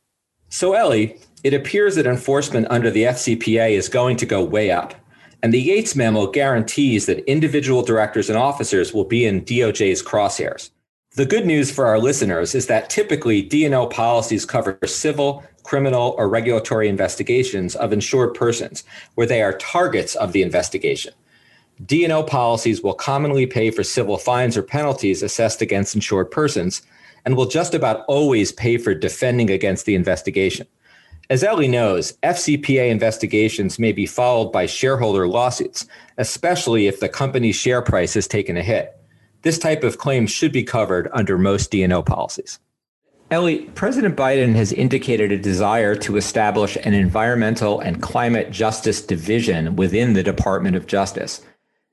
So, 0.48 0.74
Elie, 0.74 1.18
it 1.44 1.54
appears 1.54 1.94
that 1.96 2.06
enforcement 2.06 2.66
under 2.70 2.90
the 2.90 3.04
FCPA 3.04 3.70
is 3.70 3.88
going 3.88 4.16
to 4.16 4.26
go 4.26 4.42
way 4.42 4.70
up. 4.70 4.94
And 5.42 5.54
the 5.54 5.60
Yates 5.60 5.94
memo 5.94 6.26
guarantees 6.26 7.06
that 7.06 7.28
individual 7.30 7.82
directors 7.82 8.28
and 8.28 8.38
officers 8.38 8.92
will 8.92 9.04
be 9.04 9.24
in 9.24 9.42
DOJ's 9.42 10.02
crosshairs. 10.02 10.70
The 11.14 11.26
good 11.26 11.46
news 11.46 11.70
for 11.70 11.86
our 11.86 11.98
listeners 11.98 12.54
is 12.54 12.66
that 12.66 12.90
typically 12.90 13.42
D&O 13.42 13.86
policies 13.86 14.44
cover 14.44 14.78
civil, 14.84 15.44
criminal, 15.62 16.14
or 16.18 16.28
regulatory 16.28 16.88
investigations 16.88 17.76
of 17.76 17.92
insured 17.92 18.34
persons 18.34 18.84
where 19.14 19.26
they 19.26 19.42
are 19.42 19.56
targets 19.58 20.14
of 20.16 20.32
the 20.32 20.42
investigation. 20.42 21.12
D&O 21.84 22.24
policies 22.24 22.82
will 22.82 22.94
commonly 22.94 23.46
pay 23.46 23.70
for 23.70 23.84
civil 23.84 24.18
fines 24.18 24.56
or 24.56 24.62
penalties 24.62 25.22
assessed 25.22 25.62
against 25.62 25.94
insured 25.94 26.30
persons, 26.30 26.82
and 27.28 27.36
will 27.36 27.44
just 27.44 27.74
about 27.74 28.06
always 28.08 28.52
pay 28.52 28.78
for 28.78 28.94
defending 28.94 29.50
against 29.50 29.84
the 29.84 29.94
investigation. 29.94 30.66
As 31.28 31.44
Elie 31.44 31.68
knows, 31.68 32.14
FCPA 32.22 32.88
investigations 32.88 33.78
may 33.78 33.92
be 33.92 34.06
followed 34.06 34.50
by 34.50 34.64
shareholder 34.64 35.28
lawsuits, 35.28 35.84
especially 36.16 36.86
if 36.86 37.00
the 37.00 37.08
company's 37.10 37.54
share 37.54 37.82
price 37.82 38.14
has 38.14 38.26
taken 38.26 38.56
a 38.56 38.62
hit. 38.62 38.96
This 39.42 39.58
type 39.58 39.84
of 39.84 39.98
claim 39.98 40.26
should 40.26 40.52
be 40.52 40.62
covered 40.62 41.10
under 41.12 41.36
most 41.36 41.70
D&O 41.70 42.02
policies. 42.02 42.60
Elie, 43.30 43.66
President 43.74 44.16
Biden 44.16 44.54
has 44.54 44.72
indicated 44.72 45.30
a 45.30 45.36
desire 45.36 45.94
to 45.96 46.16
establish 46.16 46.76
an 46.76 46.94
environmental 46.94 47.78
and 47.78 48.00
climate 48.00 48.50
justice 48.50 49.02
division 49.02 49.76
within 49.76 50.14
the 50.14 50.22
Department 50.22 50.76
of 50.76 50.86
Justice. 50.86 51.42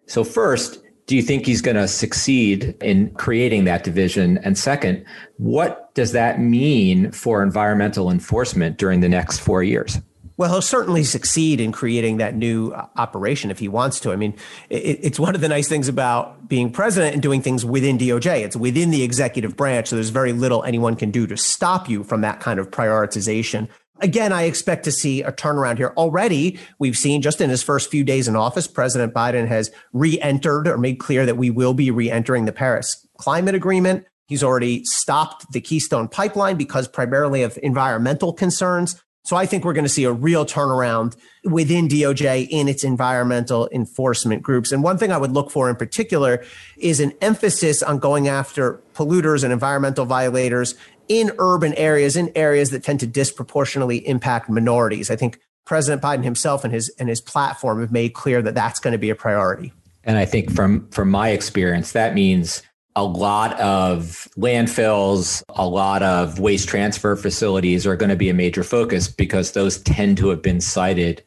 So, 0.05 0.23
first, 0.23 0.79
do 1.07 1.15
you 1.15 1.21
think 1.21 1.45
he's 1.45 1.61
going 1.61 1.77
to 1.77 1.87
succeed 1.87 2.75
in 2.81 3.11
creating 3.11 3.65
that 3.65 3.83
division? 3.83 4.39
And 4.39 4.57
second, 4.57 5.05
what 5.37 5.93
does 5.93 6.11
that 6.13 6.39
mean 6.39 7.11
for 7.11 7.43
environmental 7.43 8.09
enforcement 8.09 8.77
during 8.77 9.01
the 9.01 9.09
next 9.09 9.39
four 9.39 9.63
years? 9.63 9.99
Well, 10.37 10.51
he'll 10.51 10.61
certainly 10.61 11.05
succeed 11.05 11.61
in 11.61 11.71
creating 11.71 12.17
that 12.17 12.35
new 12.35 12.71
uh, 12.71 12.87
operation 12.97 13.51
if 13.51 13.59
he 13.59 13.69
wants 13.69 14.01
to. 14.01 14.11
I 14.11 14.17
mean, 14.17 14.35
it, 14.69 14.99
it's 15.01 15.19
one 15.19 15.33
of 15.33 15.39
the 15.39 15.47
nice 15.47 15.69
things 15.69 15.87
about 15.87 16.49
being 16.49 16.71
president 16.71 17.13
and 17.13 17.21
doing 17.21 17.41
things 17.41 17.63
within 17.63 17.97
DOJ. 17.97 18.41
It's 18.41 18.55
within 18.57 18.91
the 18.91 19.03
executive 19.03 19.55
branch, 19.55 19.87
so 19.87 19.95
there's 19.95 20.09
very 20.09 20.33
little 20.33 20.63
anyone 20.63 20.97
can 20.97 21.09
do 21.09 21.25
to 21.27 21.37
stop 21.37 21.87
you 21.87 22.03
from 22.03 22.21
that 22.21 22.41
kind 22.41 22.59
of 22.59 22.69
prioritization. 22.69 23.69
Again, 24.01 24.33
I 24.33 24.43
expect 24.43 24.83
to 24.85 24.91
see 24.91 25.21
a 25.21 25.31
turnaround 25.31 25.77
here. 25.77 25.93
Already, 25.95 26.59
we've 26.79 26.97
seen 26.97 27.21
just 27.21 27.39
in 27.39 27.49
his 27.49 27.63
first 27.63 27.89
few 27.89 28.03
days 28.03 28.27
in 28.27 28.35
office, 28.35 28.67
President 28.67 29.13
Biden 29.13 29.47
has 29.47 29.71
re 29.93 30.19
entered 30.19 30.67
or 30.67 30.77
made 30.77 30.99
clear 30.99 31.25
that 31.25 31.37
we 31.37 31.49
will 31.49 31.73
be 31.73 31.91
re 31.91 32.11
entering 32.11 32.45
the 32.45 32.51
Paris 32.51 33.07
Climate 33.17 33.55
Agreement. 33.55 34.05
He's 34.27 34.43
already 34.43 34.83
stopped 34.83 35.51
the 35.53 35.61
Keystone 35.61 36.07
Pipeline 36.07 36.57
because 36.57 36.87
primarily 36.87 37.43
of 37.43 37.57
environmental 37.63 38.33
concerns. 38.33 39.01
So 39.23 39.35
I 39.35 39.47
think 39.47 39.65
we're 39.65 39.73
going 39.73 39.85
to 39.85 39.89
see 39.89 40.03
a 40.03 40.11
real 40.11 40.45
turnaround 40.45 41.15
within 41.43 41.87
DOJ 41.87 42.47
in 42.51 42.67
its 42.67 42.83
environmental 42.83 43.67
enforcement 43.71 44.43
groups. 44.43 44.71
And 44.71 44.83
one 44.83 44.99
thing 44.99 45.11
I 45.11 45.17
would 45.17 45.31
look 45.31 45.49
for 45.49 45.67
in 45.67 45.75
particular 45.75 46.43
is 46.77 46.99
an 46.99 47.11
emphasis 47.21 47.81
on 47.81 47.97
going 47.97 48.27
after 48.27 48.83
polluters 48.93 49.43
and 49.43 49.51
environmental 49.51 50.05
violators 50.05 50.75
in 51.07 51.31
urban 51.37 51.73
areas, 51.75 52.15
in 52.15 52.31
areas 52.35 52.71
that 52.71 52.83
tend 52.83 52.99
to 53.01 53.07
disproportionately 53.07 54.07
impact 54.07 54.49
minorities. 54.49 55.11
I 55.11 55.15
think 55.15 55.39
President 55.65 56.01
Biden 56.01 56.23
himself 56.23 56.63
and 56.63 56.73
his 56.73 56.89
and 56.99 57.09
his 57.09 57.21
platform 57.21 57.81
have 57.81 57.91
made 57.91 58.13
clear 58.13 58.41
that 58.41 58.55
that's 58.55 58.79
going 58.79 58.91
to 58.91 58.97
be 58.97 59.09
a 59.09 59.15
priority. 59.15 59.73
And 60.03 60.17
I 60.17 60.25
think 60.25 60.51
from 60.51 60.87
from 60.89 61.09
my 61.09 61.29
experience, 61.29 61.91
that 61.93 62.13
means 62.13 62.61
a 62.95 63.03
lot 63.03 63.59
of 63.59 64.27
landfills, 64.37 65.43
a 65.49 65.67
lot 65.67 66.01
of 66.01 66.39
waste 66.39 66.69
transfer 66.69 67.15
facilities 67.15 67.85
are 67.85 67.97
going 67.97 68.09
to 68.09 68.15
be 68.15 68.29
a 68.29 68.33
major 68.33 68.63
focus 68.63 69.07
because 69.07 69.51
those 69.51 69.79
tend 69.79 70.17
to 70.19 70.29
have 70.29 70.41
been 70.41 70.61
cited 70.61 71.21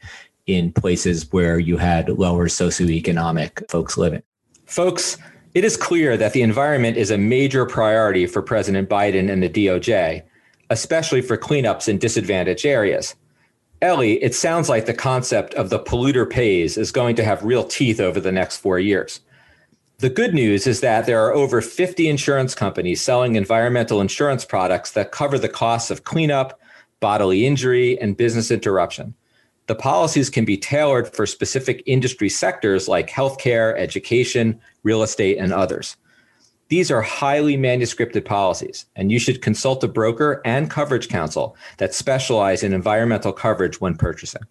in 0.47 0.73
places 0.73 1.31
where 1.31 1.59
you 1.59 1.77
had 1.77 2.09
lower 2.09 2.49
socioeconomic 2.49 3.69
folks 3.71 3.99
living. 3.99 4.23
Folks, 4.65 5.19
it 5.55 5.64
is 5.64 5.76
clear 5.76 6.17
that 6.17 6.33
the 6.33 6.43
environment 6.43 6.97
is 6.97 7.11
a 7.11 7.19
major 7.19 7.64
priority 7.64 8.26
for 8.26 8.43
President 8.43 8.88
Biden 8.88 9.31
and 9.31 9.43
the 9.43 9.49
DOJ, 9.49 10.23
especially 10.71 11.23
for 11.23 11.37
cleanups 11.37 11.88
in 11.88 11.99
disadvantaged 11.99 12.67
areas. 12.67 13.14
Elie, 13.81 14.23
it 14.23 14.35
sounds 14.35 14.69
like 14.69 14.87
the 14.87 14.95
concept 14.95 15.55
of 15.55 15.71
the 15.71 15.78
polluter 15.78 16.28
pays 16.28 16.76
is 16.76 16.90
going 16.90 17.14
to 17.17 17.25
have 17.25 17.45
real 17.45 17.64
teeth 17.64 18.00
over 18.00 18.21
the 18.21 18.33
next 18.33 18.57
four 18.57 18.78
years. 18.78 19.21
The 19.99 20.11
good 20.11 20.35
news 20.35 20.67
is 20.67 20.81
that 20.81 21.07
there 21.07 21.25
are 21.25 21.35
over 21.35 21.61
50 21.61 22.09
insurance 22.09 22.55
companies 22.55 23.00
selling 23.00 23.37
environmental 23.37 24.00
insurance 24.00 24.45
products 24.45 24.93
that 24.93 25.12
cover 25.12 25.38
the 25.38 25.49
costs 25.49 25.90
of 25.90 26.05
cleanup, 26.05 26.61
bodily 27.00 27.47
injury, 27.47 27.99
and 28.00 28.17
business 28.17 28.50
interruption. 28.50 29.14
The 29.69 29.75
policies 29.75 30.31
can 30.31 30.45
be 30.45 30.57
tailored 30.57 31.14
for 31.14 31.26
specific 31.26 31.83
industry 31.85 32.28
sectors 32.28 32.88
like 32.88 33.11
healthcare, 33.11 33.78
education, 33.78 34.61
real 34.88 35.02
estate, 35.02 35.37
and 35.37 35.52
others. 35.52 35.97
These 36.68 36.90
are 36.90 37.02
highly 37.02 37.59
manuscripted 37.59 38.25
policies, 38.25 38.87
and 38.97 39.12
you 39.12 39.18
should 39.18 39.42
consult 39.42 39.85
a 39.85 39.88
broker 39.88 40.40
and 40.47 40.71
coverage 40.71 41.09
counsel 41.09 41.57
that 41.76 41.92
specialize 41.92 42.62
in 42.62 42.73
environmental 42.73 43.33
coverage 43.33 43.83
when 43.83 43.97
purchasing. 43.97 44.42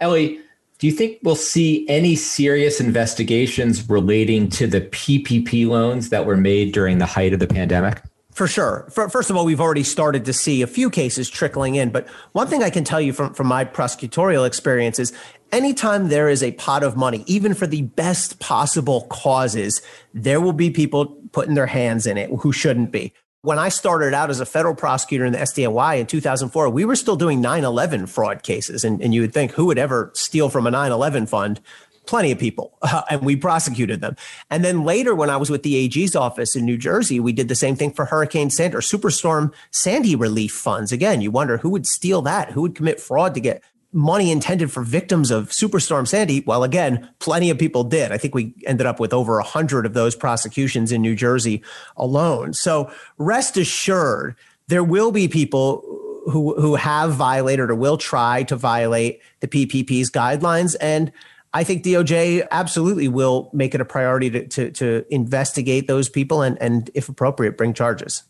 Elie, 0.00 0.40
do 0.78 0.86
you 0.88 0.92
think 0.92 1.18
we'll 1.22 1.36
see 1.54 1.88
any 1.88 2.16
serious 2.16 2.80
investigations 2.80 3.88
relating 3.88 4.48
to 4.50 4.66
the 4.66 4.80
PPP 4.80 5.68
loans 5.68 6.08
that 6.10 6.26
were 6.26 6.36
made 6.36 6.72
during 6.72 6.98
the 6.98 7.06
height 7.06 7.32
of 7.32 7.38
the 7.38 7.46
pandemic? 7.46 8.02
For 8.38 8.46
sure. 8.46 8.86
First 8.92 9.30
of 9.30 9.36
all, 9.36 9.44
we've 9.44 9.60
already 9.60 9.82
started 9.82 10.24
to 10.26 10.32
see 10.32 10.62
a 10.62 10.68
few 10.68 10.90
cases 10.90 11.28
trickling 11.28 11.74
in. 11.74 11.90
But 11.90 12.06
one 12.34 12.46
thing 12.46 12.62
I 12.62 12.70
can 12.70 12.84
tell 12.84 13.00
you 13.00 13.12
from, 13.12 13.34
from 13.34 13.48
my 13.48 13.64
prosecutorial 13.64 14.46
experience 14.46 15.00
is 15.00 15.12
anytime 15.50 16.06
there 16.06 16.28
is 16.28 16.40
a 16.40 16.52
pot 16.52 16.84
of 16.84 16.96
money, 16.96 17.24
even 17.26 17.52
for 17.52 17.66
the 17.66 17.82
best 17.82 18.38
possible 18.38 19.08
causes, 19.10 19.82
there 20.14 20.40
will 20.40 20.52
be 20.52 20.70
people 20.70 21.06
putting 21.32 21.54
their 21.54 21.66
hands 21.66 22.06
in 22.06 22.16
it 22.16 22.30
who 22.30 22.52
shouldn't 22.52 22.92
be. 22.92 23.12
When 23.42 23.58
I 23.58 23.70
started 23.70 24.14
out 24.14 24.30
as 24.30 24.38
a 24.38 24.46
federal 24.46 24.76
prosecutor 24.76 25.24
in 25.24 25.32
the 25.32 25.40
SDNY 25.40 25.98
in 25.98 26.06
2004, 26.06 26.70
we 26.70 26.84
were 26.84 26.94
still 26.94 27.16
doing 27.16 27.40
9 27.40 27.64
11 27.64 28.06
fraud 28.06 28.44
cases. 28.44 28.84
And, 28.84 29.02
and 29.02 29.12
you 29.12 29.20
would 29.22 29.34
think 29.34 29.50
who 29.50 29.66
would 29.66 29.78
ever 29.78 30.12
steal 30.14 30.48
from 30.48 30.64
a 30.64 30.70
9 30.70 30.92
11 30.92 31.26
fund? 31.26 31.60
Plenty 32.08 32.32
of 32.32 32.38
people 32.38 32.76
uh, 32.82 33.02
and 33.10 33.22
we 33.22 33.36
prosecuted 33.36 34.00
them. 34.00 34.16
And 34.50 34.64
then 34.64 34.82
later, 34.82 35.14
when 35.14 35.30
I 35.30 35.36
was 35.36 35.50
with 35.50 35.62
the 35.62 35.76
AG's 35.76 36.16
office 36.16 36.56
in 36.56 36.64
New 36.64 36.78
Jersey, 36.78 37.20
we 37.20 37.32
did 37.32 37.48
the 37.48 37.54
same 37.54 37.76
thing 37.76 37.92
for 37.92 38.06
Hurricane 38.06 38.50
Sandy 38.50 38.76
or 38.76 38.80
Superstorm 38.80 39.52
Sandy 39.70 40.16
relief 40.16 40.52
funds. 40.52 40.90
Again, 40.90 41.20
you 41.20 41.30
wonder 41.30 41.58
who 41.58 41.70
would 41.70 41.86
steal 41.86 42.22
that? 42.22 42.50
Who 42.50 42.62
would 42.62 42.74
commit 42.74 43.00
fraud 43.00 43.34
to 43.34 43.40
get 43.40 43.62
money 43.92 44.30
intended 44.30 44.70
for 44.72 44.82
victims 44.82 45.30
of 45.30 45.50
Superstorm 45.50 46.08
Sandy? 46.08 46.42
Well, 46.46 46.64
again, 46.64 47.08
plenty 47.18 47.50
of 47.50 47.58
people 47.58 47.84
did. 47.84 48.10
I 48.10 48.18
think 48.18 48.34
we 48.34 48.54
ended 48.66 48.86
up 48.86 48.98
with 48.98 49.12
over 49.12 49.38
a 49.38 49.44
hundred 49.44 49.86
of 49.86 49.94
those 49.94 50.16
prosecutions 50.16 50.90
in 50.90 51.02
New 51.02 51.14
Jersey 51.14 51.62
alone. 51.96 52.54
So 52.54 52.90
rest 53.18 53.56
assured, 53.56 54.34
there 54.68 54.84
will 54.84 55.12
be 55.12 55.28
people 55.28 55.82
who 56.30 56.60
who 56.60 56.74
have 56.74 57.12
violated 57.14 57.70
or 57.70 57.74
will 57.74 57.96
try 57.96 58.42
to 58.44 58.56
violate 58.56 59.20
the 59.40 59.48
PPP's 59.48 60.10
guidelines 60.10 60.76
and 60.80 61.10
I 61.54 61.64
think 61.64 61.82
DOJ 61.82 62.46
absolutely 62.50 63.08
will 63.08 63.50
make 63.52 63.74
it 63.74 63.80
a 63.80 63.84
priority 63.84 64.30
to, 64.30 64.46
to, 64.48 64.70
to 64.72 65.04
investigate 65.10 65.86
those 65.86 66.08
people 66.08 66.42
and, 66.42 66.60
and, 66.60 66.90
if 66.94 67.08
appropriate, 67.08 67.56
bring 67.56 67.72
charges. 67.72 68.22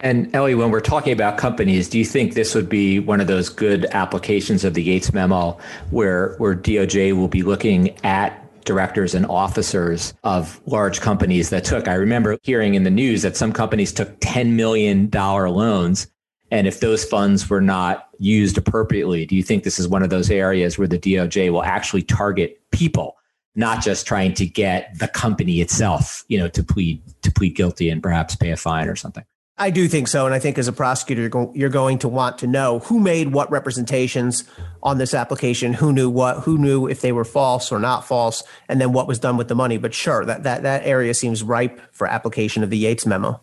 And 0.00 0.34
Elie, 0.34 0.54
when 0.54 0.70
we're 0.70 0.80
talking 0.80 1.12
about 1.12 1.38
companies, 1.38 1.88
do 1.88 1.98
you 1.98 2.04
think 2.04 2.34
this 2.34 2.54
would 2.54 2.68
be 2.68 2.98
one 2.98 3.20
of 3.20 3.28
those 3.28 3.48
good 3.48 3.86
applications 3.92 4.62
of 4.62 4.74
the 4.74 4.82
Yates 4.82 5.12
memo 5.12 5.58
where, 5.90 6.34
where 6.36 6.54
DOJ 6.54 7.16
will 7.16 7.28
be 7.28 7.42
looking 7.42 7.96
at 8.04 8.42
directors 8.66 9.14
and 9.14 9.24
officers 9.26 10.12
of 10.22 10.60
large 10.66 11.00
companies 11.00 11.48
that 11.48 11.64
took? 11.64 11.88
I 11.88 11.94
remember 11.94 12.36
hearing 12.42 12.74
in 12.74 12.84
the 12.84 12.90
news 12.90 13.22
that 13.22 13.38
some 13.38 13.52
companies 13.52 13.92
took 13.92 14.20
$10 14.20 14.50
million 14.50 15.08
loans 15.10 16.08
and 16.50 16.66
if 16.66 16.80
those 16.80 17.04
funds 17.04 17.48
were 17.50 17.60
not 17.60 18.08
used 18.18 18.56
appropriately, 18.56 19.26
do 19.26 19.34
you 19.34 19.42
think 19.42 19.64
this 19.64 19.78
is 19.78 19.88
one 19.88 20.02
of 20.02 20.10
those 20.10 20.30
areas 20.30 20.78
where 20.78 20.88
the 20.88 20.98
DOJ 20.98 21.50
will 21.50 21.64
actually 21.64 22.02
target 22.02 22.60
people, 22.70 23.16
not 23.54 23.82
just 23.82 24.06
trying 24.06 24.34
to 24.34 24.46
get 24.46 24.96
the 24.98 25.08
company 25.08 25.60
itself, 25.60 26.24
you 26.28 26.38
know, 26.38 26.48
to 26.48 26.62
plead 26.62 27.02
to 27.22 27.32
plead 27.32 27.54
guilty 27.56 27.90
and 27.90 28.02
perhaps 28.02 28.36
pay 28.36 28.50
a 28.50 28.56
fine 28.56 28.88
or 28.88 28.96
something? 28.96 29.24
I 29.58 29.70
do 29.70 29.88
think 29.88 30.06
so, 30.06 30.26
and 30.26 30.34
I 30.34 30.38
think 30.38 30.58
as 30.58 30.68
a 30.68 30.72
prosecutor, 30.72 31.22
you're, 31.22 31.30
go- 31.30 31.52
you're 31.54 31.70
going 31.70 31.98
to 32.00 32.08
want 32.08 32.38
to 32.38 32.46
know 32.46 32.80
who 32.80 33.00
made 33.00 33.32
what 33.32 33.50
representations 33.50 34.44
on 34.82 34.98
this 34.98 35.14
application, 35.14 35.72
who 35.72 35.94
knew 35.94 36.10
what, 36.10 36.40
who 36.40 36.58
knew 36.58 36.86
if 36.86 37.00
they 37.00 37.10
were 37.10 37.24
false 37.24 37.72
or 37.72 37.78
not 37.78 38.06
false, 38.06 38.44
and 38.68 38.82
then 38.82 38.92
what 38.92 39.08
was 39.08 39.18
done 39.18 39.38
with 39.38 39.48
the 39.48 39.54
money. 39.54 39.78
But 39.78 39.94
sure, 39.94 40.26
that 40.26 40.42
that 40.42 40.62
that 40.64 40.84
area 40.84 41.14
seems 41.14 41.42
ripe 41.42 41.80
for 41.90 42.06
application 42.06 42.62
of 42.62 42.68
the 42.68 42.76
Yates 42.76 43.06
memo. 43.06 43.40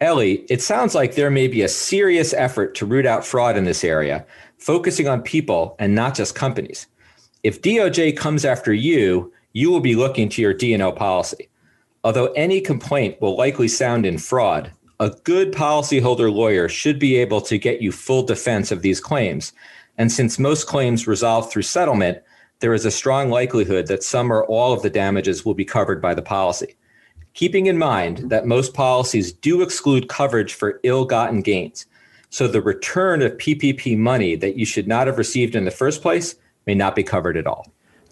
Elie, 0.00 0.44
it 0.48 0.62
sounds 0.62 0.94
like 0.94 1.14
there 1.14 1.30
may 1.30 1.48
be 1.48 1.62
a 1.62 1.68
serious 1.68 2.32
effort 2.32 2.76
to 2.76 2.86
root 2.86 3.04
out 3.04 3.26
fraud 3.26 3.56
in 3.56 3.64
this 3.64 3.82
area, 3.82 4.24
focusing 4.56 5.08
on 5.08 5.22
people 5.22 5.74
and 5.80 5.92
not 5.92 6.14
just 6.14 6.36
companies. 6.36 6.86
If 7.42 7.62
DOJ 7.62 8.16
comes 8.16 8.44
after 8.44 8.72
you, 8.72 9.32
you 9.54 9.70
will 9.70 9.80
be 9.80 9.96
looking 9.96 10.28
to 10.28 10.42
your 10.42 10.54
D&O 10.54 10.92
policy. 10.92 11.48
Although 12.04 12.32
any 12.34 12.60
complaint 12.60 13.20
will 13.20 13.36
likely 13.36 13.66
sound 13.66 14.06
in 14.06 14.18
fraud, 14.18 14.70
a 15.00 15.10
good 15.24 15.52
policyholder 15.52 16.32
lawyer 16.32 16.68
should 16.68 17.00
be 17.00 17.16
able 17.16 17.40
to 17.40 17.58
get 17.58 17.82
you 17.82 17.90
full 17.90 18.22
defense 18.22 18.70
of 18.70 18.82
these 18.82 19.00
claims. 19.00 19.52
And 19.96 20.12
since 20.12 20.38
most 20.38 20.68
claims 20.68 21.08
resolve 21.08 21.50
through 21.50 21.62
settlement, 21.62 22.18
there 22.60 22.74
is 22.74 22.84
a 22.84 22.90
strong 22.92 23.30
likelihood 23.30 23.88
that 23.88 24.04
some 24.04 24.32
or 24.32 24.44
all 24.44 24.72
of 24.72 24.82
the 24.82 24.90
damages 24.90 25.44
will 25.44 25.54
be 25.54 25.64
covered 25.64 26.00
by 26.00 26.14
the 26.14 26.22
policy 26.22 26.76
keeping 27.38 27.66
in 27.66 27.78
mind 27.78 28.30
that 28.30 28.48
most 28.48 28.74
policies 28.74 29.30
do 29.30 29.62
exclude 29.62 30.08
coverage 30.08 30.54
for 30.54 30.80
ill 30.82 31.04
gotten 31.04 31.40
gains. 31.40 31.86
So 32.30 32.48
the 32.48 32.60
return 32.60 33.22
of 33.22 33.30
PPP 33.38 33.96
money 33.96 34.34
that 34.34 34.56
you 34.56 34.66
should 34.66 34.88
not 34.88 35.06
have 35.06 35.18
received 35.18 35.54
in 35.54 35.64
the 35.64 35.70
first 35.70 36.02
place 36.02 36.34
may 36.66 36.74
not 36.74 36.96
be 36.96 37.04
covered 37.04 37.36
at 37.36 37.46
all. 37.46 37.64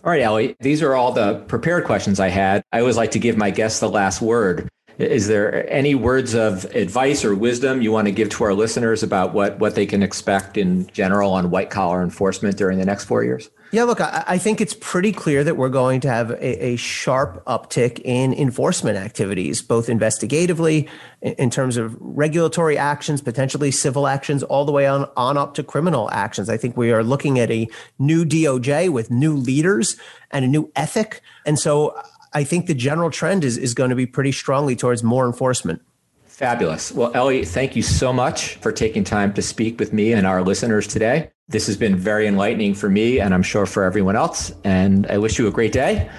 All 0.04 0.12
right, 0.12 0.22
Elie, 0.22 0.54
these 0.60 0.80
are 0.80 0.94
all 0.94 1.10
the 1.10 1.40
prepared 1.48 1.86
questions 1.86 2.20
I 2.20 2.28
had. 2.28 2.62
I 2.72 2.78
always 2.78 2.96
like 2.96 3.10
to 3.10 3.18
give 3.18 3.36
my 3.36 3.50
guests 3.50 3.80
the 3.80 3.88
last 3.88 4.22
word. 4.22 4.68
Is 4.98 5.26
there 5.26 5.68
any 5.68 5.96
words 5.96 6.36
of 6.36 6.64
advice 6.66 7.24
or 7.24 7.34
wisdom 7.34 7.82
you 7.82 7.90
want 7.90 8.06
to 8.06 8.12
give 8.12 8.28
to 8.28 8.44
our 8.44 8.54
listeners 8.54 9.02
about 9.02 9.34
what, 9.34 9.58
what 9.58 9.74
they 9.74 9.86
can 9.86 10.04
expect 10.04 10.56
in 10.56 10.86
general 10.92 11.32
on 11.32 11.50
white 11.50 11.70
collar 11.70 12.00
enforcement 12.00 12.56
during 12.56 12.78
the 12.78 12.86
next 12.86 13.06
four 13.06 13.24
years? 13.24 13.50
Yeah, 13.72 13.84
look, 13.84 14.00
I, 14.00 14.24
I, 14.26 14.38
think 14.38 14.60
it's 14.60 14.74
pretty 14.74 15.12
clear 15.12 15.42
that 15.42 15.56
we're 15.56 15.68
going 15.68 16.00
to 16.02 16.08
have 16.08 16.30
a, 16.30 16.64
a, 16.64 16.76
sharp 16.76 17.44
uptick 17.46 18.00
in 18.04 18.32
enforcement 18.32 18.96
activities, 18.96 19.60
both 19.60 19.88
investigatively, 19.88 20.88
in, 21.20 21.50
terms 21.50 21.76
of 21.76 21.96
regulatory 22.00 22.78
actions, 22.78 23.20
potentially 23.20 23.70
civil 23.70 24.06
actions, 24.06 24.42
all 24.44 24.64
the 24.64 24.72
way 24.72 24.86
on, 24.86 25.10
on 25.16 25.36
up 25.36 25.54
to 25.54 25.64
criminal 25.64 26.08
actions. 26.12 26.48
I 26.48 26.56
think 26.56 26.76
we 26.76 26.92
are 26.92 27.02
looking 27.02 27.40
at 27.40 27.50
a 27.50 27.68
new 27.98 28.24
DOJ 28.24 28.88
with 28.90 29.10
new 29.10 29.34
leaders 29.34 29.96
and 30.30 30.44
a 30.44 30.48
new 30.48 30.70
ethic. 30.76 31.20
And 31.44 31.58
so 31.58 32.00
I 32.32 32.44
think 32.44 32.66
the 32.66 32.74
general 32.74 33.10
trend 33.10 33.44
is, 33.44 33.58
is 33.58 33.74
going 33.74 33.90
to 33.90 33.96
be 33.96 34.06
pretty 34.06 34.32
strongly 34.32 34.76
towards 34.76 35.02
more 35.02 35.26
enforcement. 35.26 35.82
Fabulous. 36.26 36.92
Well, 36.92 37.10
Elie, 37.14 37.44
thank 37.44 37.74
you 37.74 37.82
so 37.82 38.12
much 38.12 38.56
for 38.56 38.70
taking 38.70 39.04
time 39.04 39.32
to 39.34 39.42
speak 39.42 39.80
with 39.80 39.92
me 39.92 40.12
and 40.12 40.26
our 40.26 40.42
listeners 40.42 40.86
today. 40.86 41.30
This 41.48 41.68
has 41.68 41.76
been 41.76 41.94
very 41.94 42.26
enlightening 42.26 42.74
for 42.74 42.90
me, 42.90 43.20
and 43.20 43.32
I'm 43.32 43.42
sure 43.42 43.66
for 43.66 43.84
everyone 43.84 44.16
else. 44.16 44.52
And 44.64 45.06
I 45.06 45.16
wish 45.18 45.38
you 45.38 45.46
a 45.46 45.50
great 45.52 45.70
day. 45.70 46.10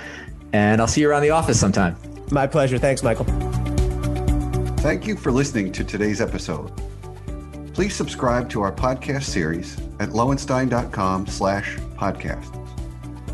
And 0.53 0.79
I'll 0.79 0.87
see 0.87 1.01
you 1.01 1.09
around 1.09 1.23
the 1.23 1.31
office 1.31 1.59
sometime. 1.59 1.97
My 2.31 2.47
pleasure. 2.47 2.77
Thanks, 2.77 3.03
Michael. 3.03 3.25
Thank 4.77 5.05
you 5.05 5.17
for 5.17 5.33
listening 5.33 5.73
to 5.73 5.83
today's 5.83 6.21
episode. 6.21 6.71
Please 7.73 7.93
subscribe 7.93 8.49
to 8.51 8.61
our 8.61 8.71
podcast 8.71 9.23
series 9.23 9.77
at 9.99 10.09
lowenstein.com 10.09 11.27
slash 11.27 11.75
podcasts 11.97 12.53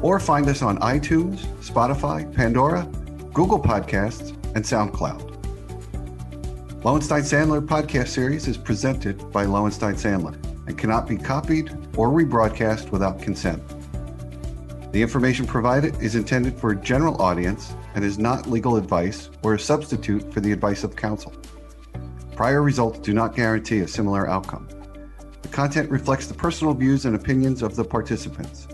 or 0.02 0.20
find 0.20 0.50
us 0.50 0.64
on 0.64 0.80
iTunes, 0.80 1.46
Spotify, 1.62 2.34
Pandora, 2.34 2.90
Google 3.34 3.60
Podcasts, 3.60 4.30
and 4.56 4.66
SoundCloud. 4.66 5.30
Lowenstein 6.84 7.22
Sandler 7.22 7.66
podcast 7.66 8.08
series 8.08 8.48
is 8.48 8.58
presented 8.58 9.32
by 9.32 9.46
Lowenstein 9.46 9.94
Sandler 9.94 10.36
and 10.68 10.78
cannot 10.78 11.08
be 11.08 11.18
copied 11.18 11.72
or 11.98 12.10
rebroadcast 12.10 12.92
without 12.92 13.22
consent. 13.22 13.62
The 14.92 15.02
information 15.02 15.48
provided 15.48 16.00
is 16.02 16.16
intended 16.16 16.58
for 16.60 16.72
a 16.72 16.76
general 16.76 17.22
audience 17.22 17.74
and 17.96 18.06
is 18.06 18.20
not 18.20 18.48
legal 18.48 18.76
advice 18.76 19.30
or 19.42 19.56
a 19.56 19.60
substitute 19.60 20.32
for 20.34 20.40
the 20.40 20.52
advice 20.52 20.84
of 20.84 20.96
counsel. 20.96 21.34
Prior 22.36 22.62
results 22.62 23.00
do 23.00 23.14
not 23.14 23.36
guarantee 23.36 23.80
a 23.80 23.88
similar 23.88 24.30
outcome. 24.30 24.68
The 25.42 25.48
content 25.50 25.90
reflects 25.90 26.28
the 26.28 26.34
personal 26.34 26.74
views 26.74 27.06
and 27.06 27.16
opinions 27.16 27.62
of 27.62 27.76
the 27.76 27.84
participants. 27.84 28.68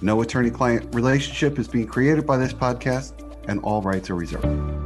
No 0.00 0.20
attorney 0.22 0.50
client 0.50 0.92
relationship 0.94 1.58
is 1.58 1.68
being 1.68 1.86
created 1.86 2.26
by 2.26 2.36
this 2.36 2.52
podcast, 2.52 3.12
and 3.48 3.60
all 3.60 3.82
rights 3.82 4.10
are 4.10 4.16
reserved. 4.16 4.81